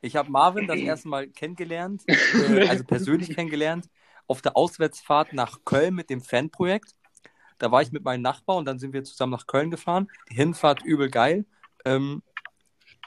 [0.00, 3.88] ich habe Marvin das erste Mal kennengelernt, äh, also persönlich kennengelernt,
[4.26, 6.94] auf der Auswärtsfahrt nach Köln mit dem Fanprojekt.
[7.58, 10.08] Da war ich mit meinem Nachbar und dann sind wir zusammen nach Köln gefahren.
[10.30, 11.44] Die Hinfahrt übel geil.
[11.84, 12.22] Ähm,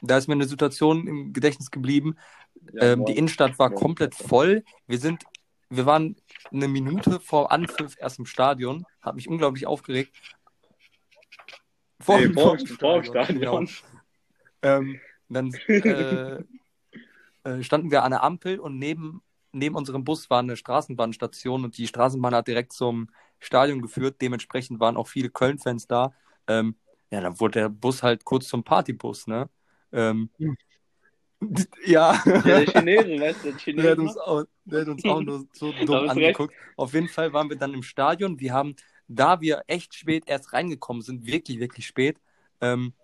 [0.02, 2.16] da ist mir eine Situation im Gedächtnis geblieben.
[2.72, 4.64] Ja, ähm, die Innenstadt war komplett voll.
[4.86, 5.24] Wir sind,
[5.70, 6.16] wir waren
[6.52, 8.84] eine Minute vor Anpfiff erst im Stadion.
[9.00, 10.12] Hat mich unglaublich aufgeregt.
[11.98, 13.68] Nee, vor, dem vor dem Stadion.
[14.62, 16.42] Ähm, dann äh,
[17.44, 19.22] äh, standen wir an der Ampel und neben,
[19.52, 24.20] neben unserem Bus war eine Straßenbahnstation und die Straßenbahn hat direkt zum Stadion geführt.
[24.20, 26.14] Dementsprechend waren auch viele Köln-Fans da.
[26.46, 26.76] Ähm,
[27.10, 29.48] ja, dann wurde der Bus halt kurz zum Partybus, ne?
[29.94, 30.56] Ähm, Hm.
[31.86, 32.22] ja.
[32.24, 34.00] Ja, der Chinese, weißt du, der Der hat, Chinese.
[34.00, 36.38] uns auch, der hat uns auch nur so dumm hast recht.
[36.38, 36.54] angeguckt.
[36.76, 38.40] Auf jeden Fall waren wir dann im Stadion.
[38.40, 38.76] Wir haben,
[39.08, 42.18] da wir echt spät erst reingekommen sind, wirklich, wirklich spät,
[42.60, 42.94] ähm,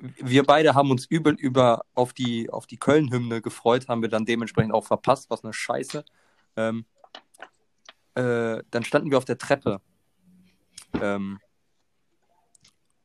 [0.00, 4.24] wir beide haben uns übel über auf die, auf die Köln-Hymne gefreut, haben wir dann
[4.24, 6.04] dementsprechend auch verpasst, was eine Scheiße.
[6.56, 6.84] Ähm,
[8.14, 9.80] äh, dann standen wir auf der Treppe.
[11.00, 11.40] Ähm,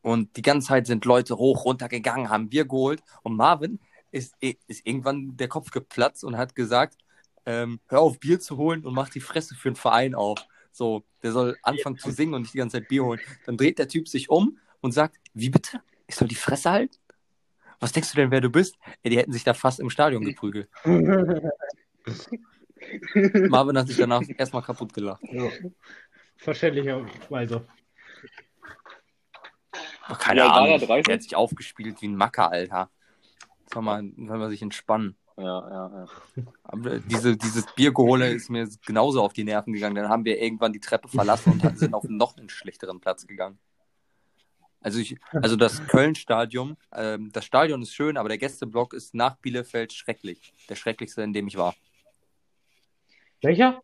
[0.03, 3.01] und die ganze Zeit sind Leute hoch, runter gegangen, haben Bier geholt.
[3.23, 3.79] Und Marvin
[4.11, 6.97] ist, ist irgendwann der Kopf geplatzt und hat gesagt,
[7.45, 10.45] ähm, hör auf, Bier zu holen und mach die Fresse für den Verein auf.
[10.73, 13.21] So, der soll anfangen zu singen und nicht die ganze Zeit Bier holen.
[13.45, 15.81] Dann dreht der Typ sich um und sagt, wie bitte?
[16.05, 16.97] Ich soll die Fresse halten?
[17.79, 18.75] Was denkst du denn, wer du bist?
[19.03, 20.69] Ja, die hätten sich da fast im Stadion geprügelt.
[23.49, 25.23] Marvin hat sich danach erstmal kaputt gelacht.
[25.31, 25.49] Ja.
[26.35, 27.65] Verständlicherweise.
[30.09, 31.05] Oh, keine Ja, Ahnung, er 30?
[31.05, 32.89] der hat sich aufgespielt wie ein Macker, Alter.
[33.71, 35.15] Soll man, soll man sich entspannen.
[35.37, 36.43] Ja, ja, ja.
[36.63, 39.95] Aber diese, dieses Biergehole ist mir genauso auf die Nerven gegangen.
[39.95, 43.57] Dann haben wir irgendwann die Treppe verlassen und sind auf noch einen schlechteren Platz gegangen.
[44.81, 49.37] Also, ich, also das Köln-Stadion, ähm, das Stadion ist schön, aber der Gästeblock ist nach
[49.37, 50.53] Bielefeld schrecklich.
[50.69, 51.73] Der schrecklichste, in dem ich war.
[53.41, 53.81] Welcher?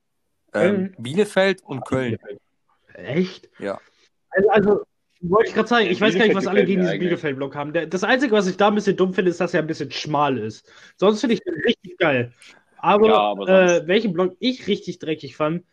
[0.53, 2.17] Ähm, Bielefeld und Köln.
[2.93, 3.49] Echt?
[3.59, 3.79] Ja.
[4.29, 4.85] Also, also
[5.21, 6.99] wollte ich gerade sagen, ich weiß gar nicht, was alle gegen diesen.
[6.99, 7.73] Bielefeld-Block haben.
[7.89, 10.37] Das Einzige, was ich da ein bisschen dumm finde, ist, dass er ein bisschen schmal
[10.37, 10.71] ist.
[10.95, 12.33] Sonst finde ich den richtig geil.
[12.77, 15.65] Aber, Ja, aber äh, welchen Block ich richtig dreckig fand,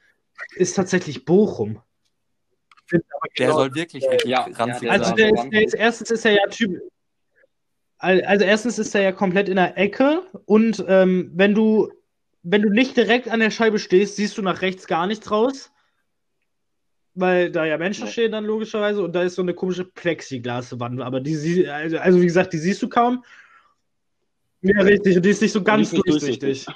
[0.56, 1.80] ist tatsächlich Bochum.
[2.92, 3.00] Der
[3.34, 5.16] genau- soll wirklich richtig Ja, ranzig also sein.
[5.16, 6.80] der ist, der ist, erstens ist er ja Typ.
[7.98, 11.90] Also erstens ist er ja komplett in der Ecke und ähm, wenn du
[12.42, 15.72] wenn du nicht direkt an der Scheibe stehst, siehst du nach rechts gar nichts raus.
[17.18, 21.20] Weil da ja Menschen stehen dann logischerweise und da ist so eine komische Plexiglaswand, aber
[21.20, 23.24] die sie also, also wie gesagt, die siehst du kaum.
[24.60, 26.66] Ja, richtig, und die ist nicht so ganz nicht durchsichtig.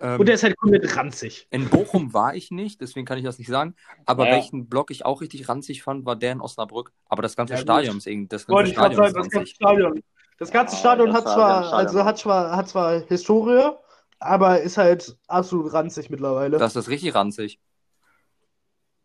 [0.00, 1.46] Ähm, Und der ist halt komplett ranzig.
[1.50, 3.74] in Bochum war ich nicht, deswegen kann ich das nicht sagen.
[4.04, 4.36] Aber Naja.
[4.36, 6.92] welchen Block ich auch richtig ranzig fand, war der in Osnabrück.
[7.08, 7.60] Aber das ganze Ja.
[7.60, 9.46] Stadion ist irgendwie, das ganze Stadion sagen, das ganze.
[9.46, 10.02] Stadion.
[10.38, 13.70] Das ganze Ja, Stadion das hat war- zwar, Stadion also hat zwar, hat zwar Historie,
[14.18, 16.58] aber ist halt absolut ranzig mittlerweile.
[16.58, 17.58] Das ist richtig ranzig.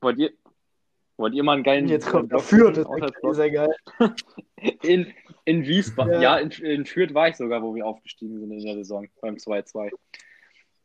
[0.01, 0.31] Wollt ihr,
[1.17, 3.75] wollt ihr mal einen geilen Jetzt kommt der Fürth, das ist sehr geil.
[4.83, 5.13] In,
[5.45, 6.13] in Wiesbaden.
[6.13, 6.21] Ja.
[6.21, 9.35] Ja, in, in Fürth war ich sogar, wo wir aufgestiegen sind in der Saison beim
[9.35, 9.91] 2-2.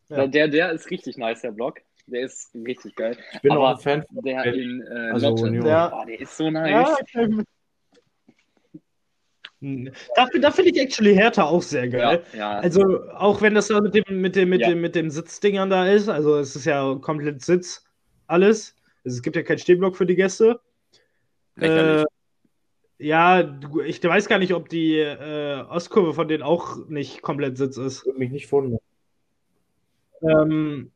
[0.08, 0.26] Ja.
[0.26, 1.80] Der, der ist richtig nice, der Block.
[2.06, 3.16] Der ist richtig geil.
[3.32, 5.66] Ich bin Aber auch ein Fan von Der in äh, Also Union.
[5.66, 5.92] Ja.
[6.00, 6.96] oh, der ist so nice.
[7.12, 7.42] Ja.
[10.14, 12.22] Da, da finde ich actually Hertha auch sehr geil.
[12.32, 12.58] Ja, ja.
[12.60, 14.68] Also, auch wenn das da mit dem, mit dem, mit Ja.
[14.68, 17.84] dem, mit dem Sitzdingern da ist, also es ist ja komplett Sitz,
[18.26, 18.75] alles.
[19.06, 20.60] Also, es gibt ja keinen Stehblock für die Gäste.
[21.60, 22.04] Äh,
[22.98, 27.76] ja, ich weiß gar nicht, ob die äh, Ostkurve von denen auch nicht komplett Sitz
[27.76, 28.04] ist.
[28.04, 28.80] Würde mich nicht wundern.
[30.22, 30.90] Ähm,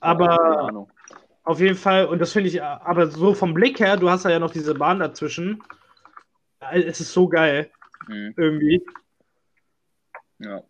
[0.00, 0.86] aber-
[1.46, 4.38] auf jeden Fall, und das finde ich, aber so vom Blick her, du hast ja
[4.38, 5.62] noch diese Bahn dazwischen.
[6.60, 7.70] Äh, Es ist so geil,
[8.08, 8.34] Mhm.
[8.36, 8.84] irgendwie.
[10.38, 10.62] Ja.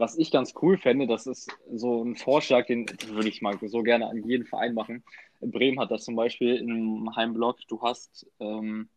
[0.00, 3.82] Was ich ganz cool fände, das ist so ein Vorschlag, den würde ich mal so
[3.82, 5.04] gerne an jeden Verein machen.
[5.42, 7.58] Bremen hat das zum Beispiel im Heimblock.
[7.68, 8.88] Du hast ähm,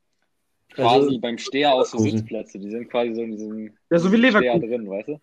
[0.74, 1.98] quasi Also, beim Steher auch so.
[1.98, 2.58] Sitzplätze.
[2.58, 4.70] Die sind quasi so in diesem Ja, so wie Steher Leverkusen.
[4.70, 5.22] drin, weißt du?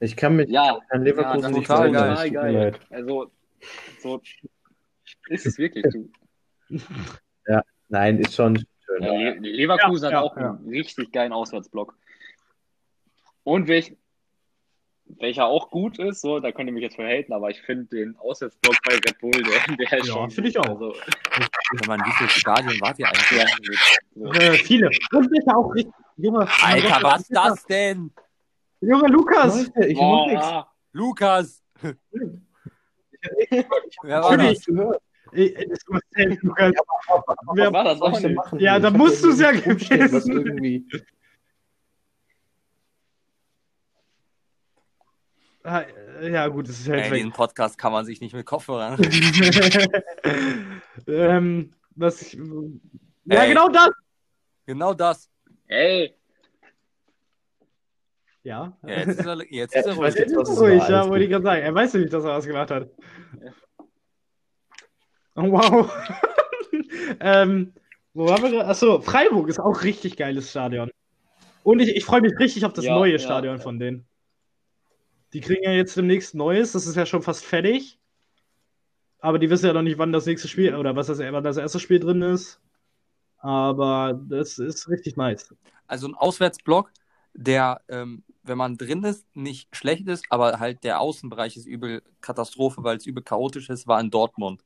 [0.00, 2.12] Ich kann mit Ja, Herrn Leverkusen ja, nicht total geil.
[2.12, 2.54] es tut mir geil.
[2.54, 2.80] leid.
[2.90, 3.30] Also,
[4.00, 4.20] so
[5.30, 5.86] ist es wirklich.
[5.90, 6.10] Du,
[7.88, 9.02] Nein, ist schon schön.
[9.02, 10.50] ja, Le Leverkusen Ja, hat ja, auch ja.
[10.56, 11.96] einen richtig geilen Auswärtsblock.
[13.44, 13.96] Und welch,
[15.18, 18.16] welcher auch gut ist, so, da könnt ihr mich jetzt verhalten, aber ich finde den
[18.18, 20.30] Auswärtsblock bei Red Bull, der, der ist Ja, schon.
[20.30, 20.68] finde ich auch.
[20.68, 20.94] Also,
[21.72, 23.38] Wenn man, wie viele Stadien wart ihr eigentlich?
[23.38, 23.46] ja,
[24.14, 24.32] so.
[24.32, 24.90] Äh, viele.
[25.12, 25.94] Und welcher auch richtig.
[26.18, 28.10] Junge, Alter, was ist das denn?
[28.80, 29.66] Junge Lukas!
[29.74, 30.46] Leute, ich nichts.
[30.46, 31.62] Boah, Lukas!
[34.02, 34.56] Wer war Natürlich.
[34.58, 34.64] das?
[34.66, 35.02] gehört.
[35.32, 36.72] Ey, ey, das war safe, Lukas.
[37.46, 38.36] was war das Was soll auch ich denn nicht?
[38.36, 38.60] machen?
[38.60, 40.46] Ja, da Ich hab musst du's ja irgendwie rumstehen, was gewesen.
[40.46, 40.86] irgendwie.
[40.92, 41.00] Ah, äh,
[46.22, 47.16] Ja, gut, das ist halt Ey, weg.
[47.18, 48.98] diesen Podcast kann man sich nicht mit Kopfhörern.
[51.06, 52.38] ähm, was ich.
[53.24, 53.48] Ja, Ey.
[53.48, 53.90] genau das!
[54.66, 55.28] genau das.
[55.66, 56.16] Ey,
[58.46, 58.72] Ja.
[58.86, 60.14] Ja, jetzt ist er, jetzt Ja, ist er ruhig.
[60.14, 61.62] Jetzt ist es ruhig, ja, wollte ich gerade sagen.
[61.62, 62.88] Er weiß ja nicht, dass er was gemacht hat.
[65.34, 65.92] Oh, wow.
[67.20, 67.72] ähm,
[68.14, 68.68] wo waren wir gerade?
[68.68, 70.92] Achso, Freiburg ist auch richtig geiles Stadion.
[71.64, 73.18] Und ich, ich freue mich richtig auf das Ja, neue ja.
[73.18, 74.06] Stadion von denen.
[75.36, 77.98] Die kriegen ja jetzt demnächst Neues, das ist ja schon fast fertig.
[79.18, 81.58] Aber die wissen ja noch nicht, wann das nächste Spiel oder was das, wann das
[81.58, 82.58] erste Spiel drin ist.
[83.36, 85.54] Aber das ist richtig nice.
[85.86, 86.90] Also ein Auswärtsblock,
[87.34, 92.00] der, ähm, wenn man drin ist, nicht schlecht ist, aber halt der Außenbereich ist übel
[92.22, 94.64] Katastrophe, weil es übel chaotisch ist, war in Dortmund.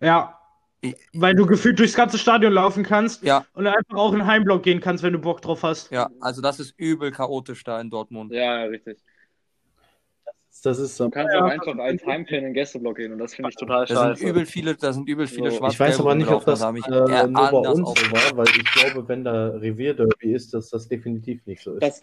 [0.00, 0.40] Ja.
[0.80, 4.26] Ich- Weil du gefühlt durchs ganze Stadion laufen kannst Ja, und einfach auch in den
[4.26, 5.92] Heimblock gehen kannst, wenn du Bock drauf hast.
[5.92, 8.32] ja, also das ist übel chaotisch da in Dortmund.
[8.32, 8.98] ja, richtig.
[10.62, 11.04] Das ist so.
[11.04, 11.40] Du kannst Ja.
[11.44, 14.16] auch einfach als Heimfan in den Gästeblock gehen und das finde ich total Da scheiße.
[14.20, 15.58] sind übel viele, da sind übel viele So.
[15.58, 18.46] schwarz Ich weiß aber nicht, ob das da äh, nur bei uns so war, weil
[18.48, 21.82] ich glaube, wenn da Revierderby ist, dass das definitiv nicht so ist.
[21.82, 22.02] Das,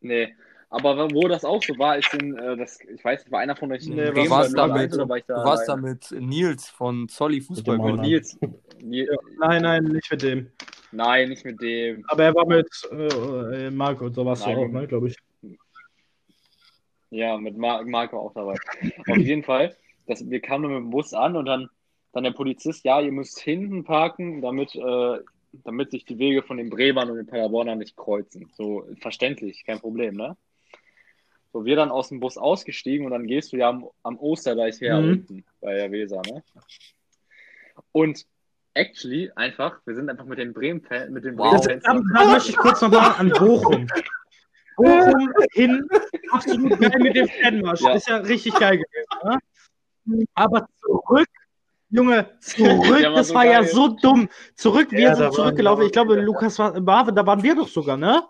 [0.00, 0.34] nee.
[0.68, 3.54] Aber wo das auch so war, ist in, äh, das, ich weiß nicht, war einer
[3.54, 5.34] von euch in Nee, Bremen du warst oder da Leipzig mit, oder war ich da
[5.34, 7.78] du warst da mit Nils von Zolli Fußball.
[7.78, 8.38] Mit Nils.
[8.82, 9.08] Nils
[9.38, 10.50] Nein, nein, nicht mit dem.
[10.90, 12.04] Nein, nicht mit dem.
[12.08, 15.08] Aber er war mit äh, äh, Marco und so warst du Nein, auch, ne, glaube
[15.08, 15.16] ich.
[17.10, 18.56] Ja, mit Mar Marco auch dabei.
[19.08, 21.68] Auf jeden Fall, das, wir kamen mit dem Bus an und dann,
[22.12, 25.18] dann der Polizist, ja, ihr müsst hinten parken, damit, äh,
[25.64, 28.50] damit sich die Wege von den Bremern und den Paderbornern nicht kreuzen.
[28.54, 30.36] So verständlich, kein Problem, ne?
[31.56, 34.78] So, wir dann aus dem Bus ausgestiegen und dann gehst du ja am, am Osterdeich
[34.82, 35.08] her Mhm.
[35.12, 36.42] unten bei der Weser, ne?
[37.92, 38.26] Und
[38.74, 41.52] actually einfach, wir sind einfach mit den Bremen mit den Wow.
[41.64, 41.82] Bremen-Fans
[42.12, 43.86] Da, möchte ich kurz noch mal an Bochum.
[44.76, 45.88] Bochum hin,
[46.30, 47.80] absolut geil mit dem Fanmarsch.
[47.80, 47.94] Ja.
[47.94, 49.40] Ist ja richtig geil gewesen.
[50.04, 50.26] Ne?
[50.34, 51.28] Aber zurück,
[51.88, 52.68] Junge, zurück,
[53.02, 53.68] war das so war ja geil.
[53.70, 54.28] so dumm.
[54.56, 55.86] Zurück, wir Ja, sind zurückgelaufen.
[55.86, 56.20] Ich glaube.
[56.20, 58.22] Lukas war, Marvin, da waren wir doch sogar, ne?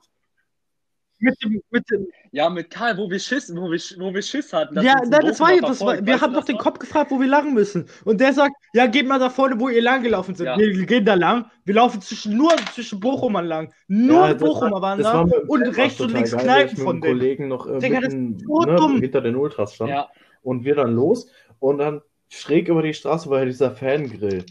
[1.18, 4.52] Mit dem, mit dem, Ja, mit Karl, wo wir Schiss, wo wir, wo wir Schiss
[4.52, 4.74] hatten.
[4.82, 6.04] ja, nein, das war das verfolgt.
[6.06, 7.86] wir haben doch den Kopf gefragt, wo wir lang müssen.
[8.04, 10.46] Und der sagt, ja, geht mal da vorne, wo ihr lang gelaufen seid.
[10.46, 10.58] Ja.
[10.58, 11.46] Wir gehen da lang.
[11.64, 13.72] Wir laufen zwischen, nur zwischen Bochumern lang.
[13.88, 15.24] Nur Ja, Bochumer war- waren da.
[15.24, 17.18] dem und rechts und links geil, Kneipen von denen.
[17.18, 19.00] Kollegen noch äh, Digga, das mitten, ist so ne, dumm.
[19.00, 19.90] hinter den Ultras stand.
[19.90, 20.08] Ja,
[20.42, 24.44] Und wir dann los und dann schräg über die Straße war ja dieser Fangrill.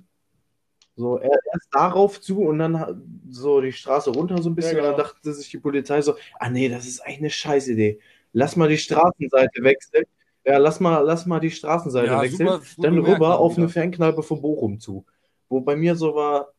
[0.98, 4.78] So, er erst darauf zu und dann so die Straße runter so ein bisschen.
[4.78, 4.94] Ja, genau.
[4.94, 8.00] Und dann dachte sich die Polizei so, ah nee, das ist eigentlich eine Scheißidee.
[8.32, 10.06] Lass mal die Straßenseite wechseln.
[10.46, 12.48] Ja, lass mal, lass mal die Straßenseite Ja, wechseln.
[12.48, 13.64] super, super dann rüber auf wieder.
[13.64, 15.06] eine Fankneipe von Bochum zu.
[15.50, 16.54] Wo bei mir so war,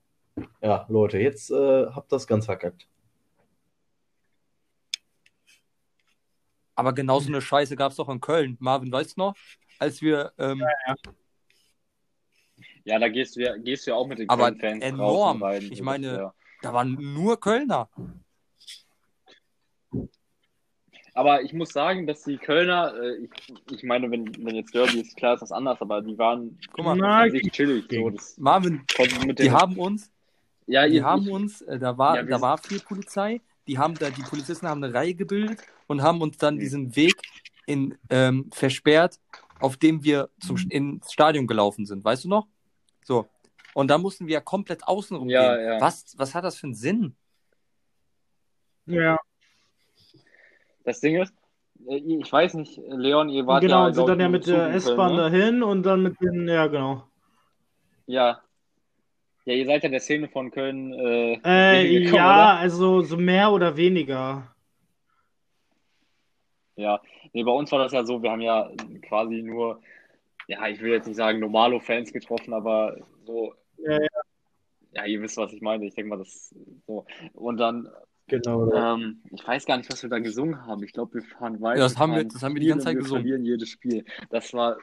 [0.60, 2.86] ja, Leute, jetzt äh, habt das ganz verkackt.
[6.74, 8.58] Aber genau so eine Scheiße gab es doch in Köln.
[8.60, 9.34] Marvin, weißt du noch?
[9.78, 10.94] Als wir, ähm, ja,
[12.86, 15.42] da gehst du ja, gehst du ja auch mit den Aber Köln-Fans enorm.
[15.42, 15.62] raus.
[15.70, 16.34] Ich meine- ja.
[16.62, 17.88] da waren nur Kölner.
[21.14, 23.30] Aber ich muss sagen, dass die Kölner, äh, ich,
[23.72, 26.84] ich meine, wenn, wenn jetzt Derby ist, klar ist das anders, aber die waren Guck
[26.84, 27.86] mal, Na, chillig.
[27.90, 28.84] So, das, Marvin,
[29.24, 30.12] mit die haben uns,
[30.66, 33.94] ja, die ich, haben uns, äh, da war, Ja, da war viel Polizei, die haben
[33.94, 36.60] da, die Polizisten haben eine Reihe gebildet und haben uns dann Mhm.
[36.60, 37.14] diesen Weg
[37.66, 39.18] in, ähm, versperrt,
[39.58, 42.46] auf dem wir zum, ins Stadion gelaufen sind, weißt du noch?
[43.06, 43.26] So.
[43.74, 45.64] Und da mussten wir ja komplett außenrum Ja, gehen.
[45.66, 45.80] ja.
[45.80, 47.14] Was, was hat das für einen Sinn?
[48.86, 49.16] Ja,
[50.84, 51.32] Das Ding ist,
[51.88, 54.70] äh, ich weiß nicht, Leon, ihr wart genau, ja, und sind dann ja mit der
[54.74, 55.22] S-Bahn ne?
[55.22, 57.04] dahin und dann mit den, ja, genau.
[58.06, 58.40] Ja.
[59.44, 62.58] Ja, ihr seid ja der Szene von Köln äh, Äh, gekommen, ja, oder?
[62.58, 64.52] also so mehr oder weniger.
[66.76, 67.00] Ja.
[67.32, 68.68] Nee, bei uns war das ja so, wir haben ja
[69.02, 69.80] quasi nur,
[70.46, 74.06] ja, ich will jetzt nicht sagen Normalo-Fans getroffen, aber so, Ja, ja.
[74.92, 75.86] ja, ihr wisst, was ich meine.
[75.86, 76.54] Ich denke mal, das
[76.86, 77.04] so.
[77.34, 77.88] Und dann,
[78.28, 78.72] Genau.
[78.72, 80.82] ähm, ich weiß gar nicht, was wir da gesungen haben.
[80.82, 81.78] Ich glaube, wir fahren weiter.
[81.80, 83.22] Ja, das haben wir- das haben wir die ganze Zeit wir gesungen.
[83.22, 84.04] verlieren jedes Spiel.
[84.30, 84.76] Das war,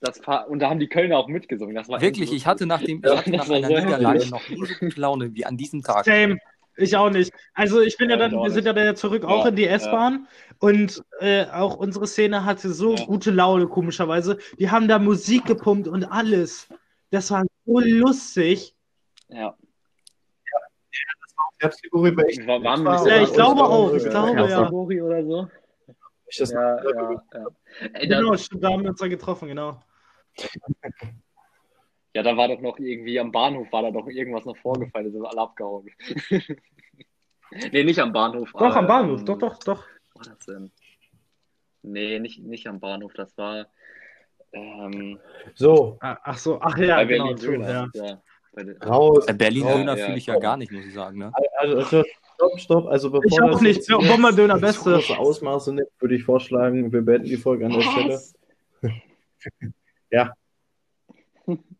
[0.00, 1.74] das war, und da haben die Kölner auch mitgesungen.
[1.74, 4.48] Das war Wirklich, ich hatte nach, dem, ich hatte das nach war einer Niederlage noch
[4.48, 6.04] nie so gute Laune wie an diesem Tag.
[6.04, 6.38] Same.
[6.80, 7.32] Ich auch nicht.
[7.54, 9.48] Also ich bin ja, Ja, ich dann, auch wir sind ja dann zurück auch Ja,
[9.50, 9.72] in die ja.
[9.72, 10.28] S-Bahn
[10.60, 13.04] und äh, auch unsere Szene hatte so Ja.
[13.04, 14.38] gute Laune, komischerweise.
[14.60, 16.68] Die haben da Musik gepumpt und alles.
[17.10, 18.76] Das war so lustig.
[19.28, 19.56] Ja.
[21.58, 22.46] Herbstkategorie war echt.
[22.46, 24.70] War, waren war- Ja, ich glaube auch, ich ja, glaube, ja.
[24.70, 25.48] Oder so?
[26.28, 27.46] Ich das Ja, ja, ja.
[27.94, 29.82] Ey, Genau, stimmt, da haben wir uns dann getroffen, genau.
[32.14, 35.12] ja, da war doch noch irgendwie am Bahnhof, war da doch irgendwas noch vorgefallen, da
[35.12, 35.88] sind alle abgehauen.
[37.72, 38.50] nee, nicht am Bahnhof.
[38.52, 39.84] Doch, aber, am Bahnhof, ähm, doch, doch, doch.
[40.14, 40.70] Was war das denn?
[41.82, 43.66] Nee, nicht, nicht am Bahnhof, das war
[44.52, 45.18] ähm,
[45.54, 47.24] So, Ah, Ach so, ach ja, bei genau.
[47.34, 47.70] Berlin so, Döner.
[47.70, 47.88] ja.
[47.94, 48.86] Ja.
[48.86, 49.26] raus.
[49.28, 50.42] Äh, Berlin Ja, Döner ja, fühle ich ja komm.
[50.42, 51.18] gar nicht, muss ich sagen.
[51.18, 51.32] Ne?
[51.58, 52.04] Also, also
[52.34, 52.86] stopp, stopp.
[52.88, 53.76] Also bevor Ich auch das nicht.
[53.76, 54.96] jetzt Ja, Bomberdöner, Beste.
[55.16, 58.14] Ausmaße nimmt, würde ich vorschlagen, wir beenden die Folge an der Stelle.
[58.14, 58.34] Was?
[60.10, 60.32] Ja.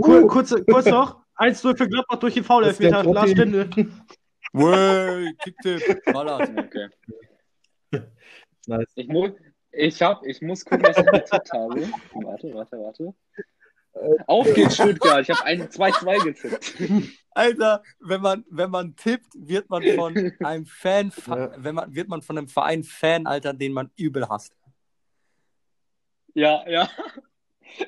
[0.00, 1.22] Kur, kurz, kurz noch.
[1.36, 3.02] 1-0 für Gladbach durch den Foul-Elfmeter.
[3.04, 3.30] Lars.
[3.30, 3.68] Stindl.
[4.52, 6.48] Wey, Kicktipp, ballert.
[6.56, 6.88] Okay.
[8.66, 8.86] Nice.
[8.94, 9.30] Ich muss,
[9.72, 11.82] ich hab, ich muss gucken, was ich getippt habe.
[12.14, 13.14] Warte, warte, warte.
[14.26, 15.20] Auf geht's Stuttgart.
[15.20, 17.12] Ich habe ein 2-2 getippt.
[17.32, 21.50] Alter, wenn man, wenn man tippt, wird man von einem Fan, Ja.
[21.58, 24.56] wenn man, wird man von einem Verein Fan, Alter, den man übel hasst.
[26.32, 26.88] Ja, ja.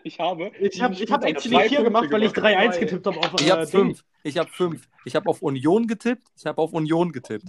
[0.03, 0.51] Ich habe.
[0.59, 2.81] Ich habe ich hab actually Spieltag 4 zwei gemacht, weil ich Punkte 3-1 gemacht.
[2.81, 4.05] getippt habe auf Ich habe äh, fünf.
[4.23, 4.89] Ich habe fünf.
[5.05, 6.27] Ich habe auf Union getippt.
[6.37, 7.47] Ich habe auf Union getippt.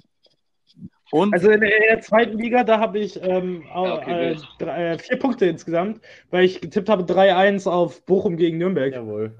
[1.11, 4.99] Und Also in der, zweiten Liga, da habe ich ähm, Ja, okay, äh, drei, äh,
[4.99, 8.93] vier Punkte insgesamt, weil ich getippt habe 3-1 auf Bochum gegen Nürnberg.
[8.93, 9.33] Jawohl.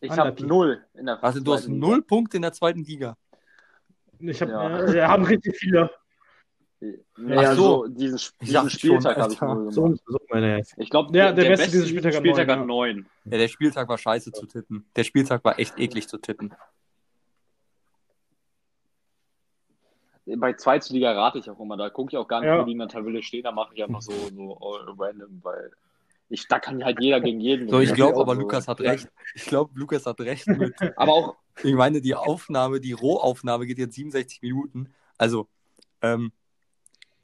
[0.00, 3.16] Ich habe null in der warte, du hast null Punkte in der zweiten Liga.
[4.18, 4.80] Ich hab, Ja.
[4.80, 5.90] äh, wir haben richtig viele.
[6.78, 6.98] Nee,
[7.36, 7.84] Ach so.
[7.84, 10.00] also diesen, diesen Spieltag habe ich null So, gemacht.
[10.06, 10.62] so meine.
[10.76, 13.06] Ich glaube, Ja, der, der der Beste beste Spieltag Spieltag hat neun, neun.
[13.24, 14.84] Ja, der Spieltag war scheiße zu tippen.
[14.94, 16.52] Der Spieltag war echt eklig zu tippen.
[20.38, 21.76] Bei Zweitliga rate ich auch immer.
[21.76, 22.60] Da gucke ich auch gar nicht, Ja.
[22.60, 23.44] wo die in der Tabelle stehen.
[23.44, 25.70] Da mache ich einfach so, so all random, weil
[26.28, 27.68] ich, da kann halt jeder gegen jeden.
[27.68, 28.40] So, ich glaube aber, so.
[28.40, 29.08] Lukas hat recht.
[29.34, 30.74] Ich glaube, Lukas hat recht mit.
[30.98, 34.92] Aber auch, Ich meine, die Aufnahme, die Rohaufnahme geht jetzt 67 Minuten.
[35.16, 35.46] Also,
[36.02, 36.32] ähm,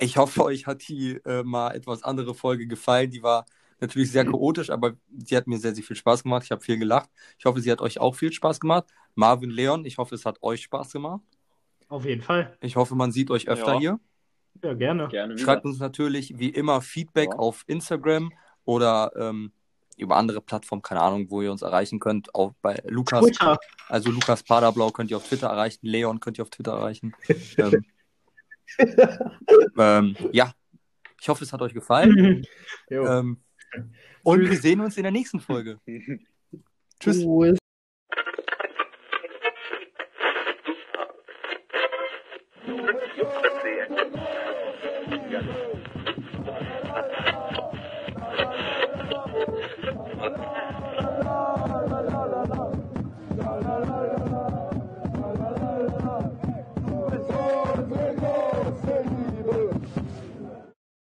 [0.02, 3.10] ich hoffe, euch hat die äh, mal etwas andere Folge gefallen.
[3.10, 3.46] Die war
[3.80, 6.44] natürlich sehr chaotisch, aber sie hat mir sehr, sehr viel Spaß gemacht.
[6.44, 7.10] Ich habe viel gelacht.
[7.38, 8.84] Ich hoffe, sie hat euch auch viel Spaß gemacht.
[9.14, 11.20] Marvin, Leon, ich hoffe, es hat euch Spaß gemacht.
[11.88, 12.56] Auf jeden Fall.
[12.60, 13.78] Ich hoffe, man sieht euch öfter Ja.
[13.78, 14.00] hier.
[14.62, 15.08] Ja, gerne.
[15.08, 15.42] gerne wieder.
[15.44, 17.38] Schreibt uns natürlich wie immer Feedback Ja.
[17.38, 18.32] auf Instagram
[18.64, 19.52] oder ähm,
[19.96, 22.34] über andere Plattformen, keine Ahnung, wo ihr uns erreichen könnt.
[22.34, 23.58] Auch bei Lukas, Twitter.
[23.88, 27.14] also Lukas Paderblau könnt ihr auf Twitter erreichen, Leon könnt ihr auf Twitter erreichen.
[27.58, 27.84] ähm,
[29.78, 30.52] ähm, ja,
[31.20, 32.44] ich hoffe, es hat euch gefallen.
[32.90, 33.38] Ähm,
[34.22, 35.78] und wir sehen uns in der nächsten Folge.
[37.00, 37.24] Tschüss.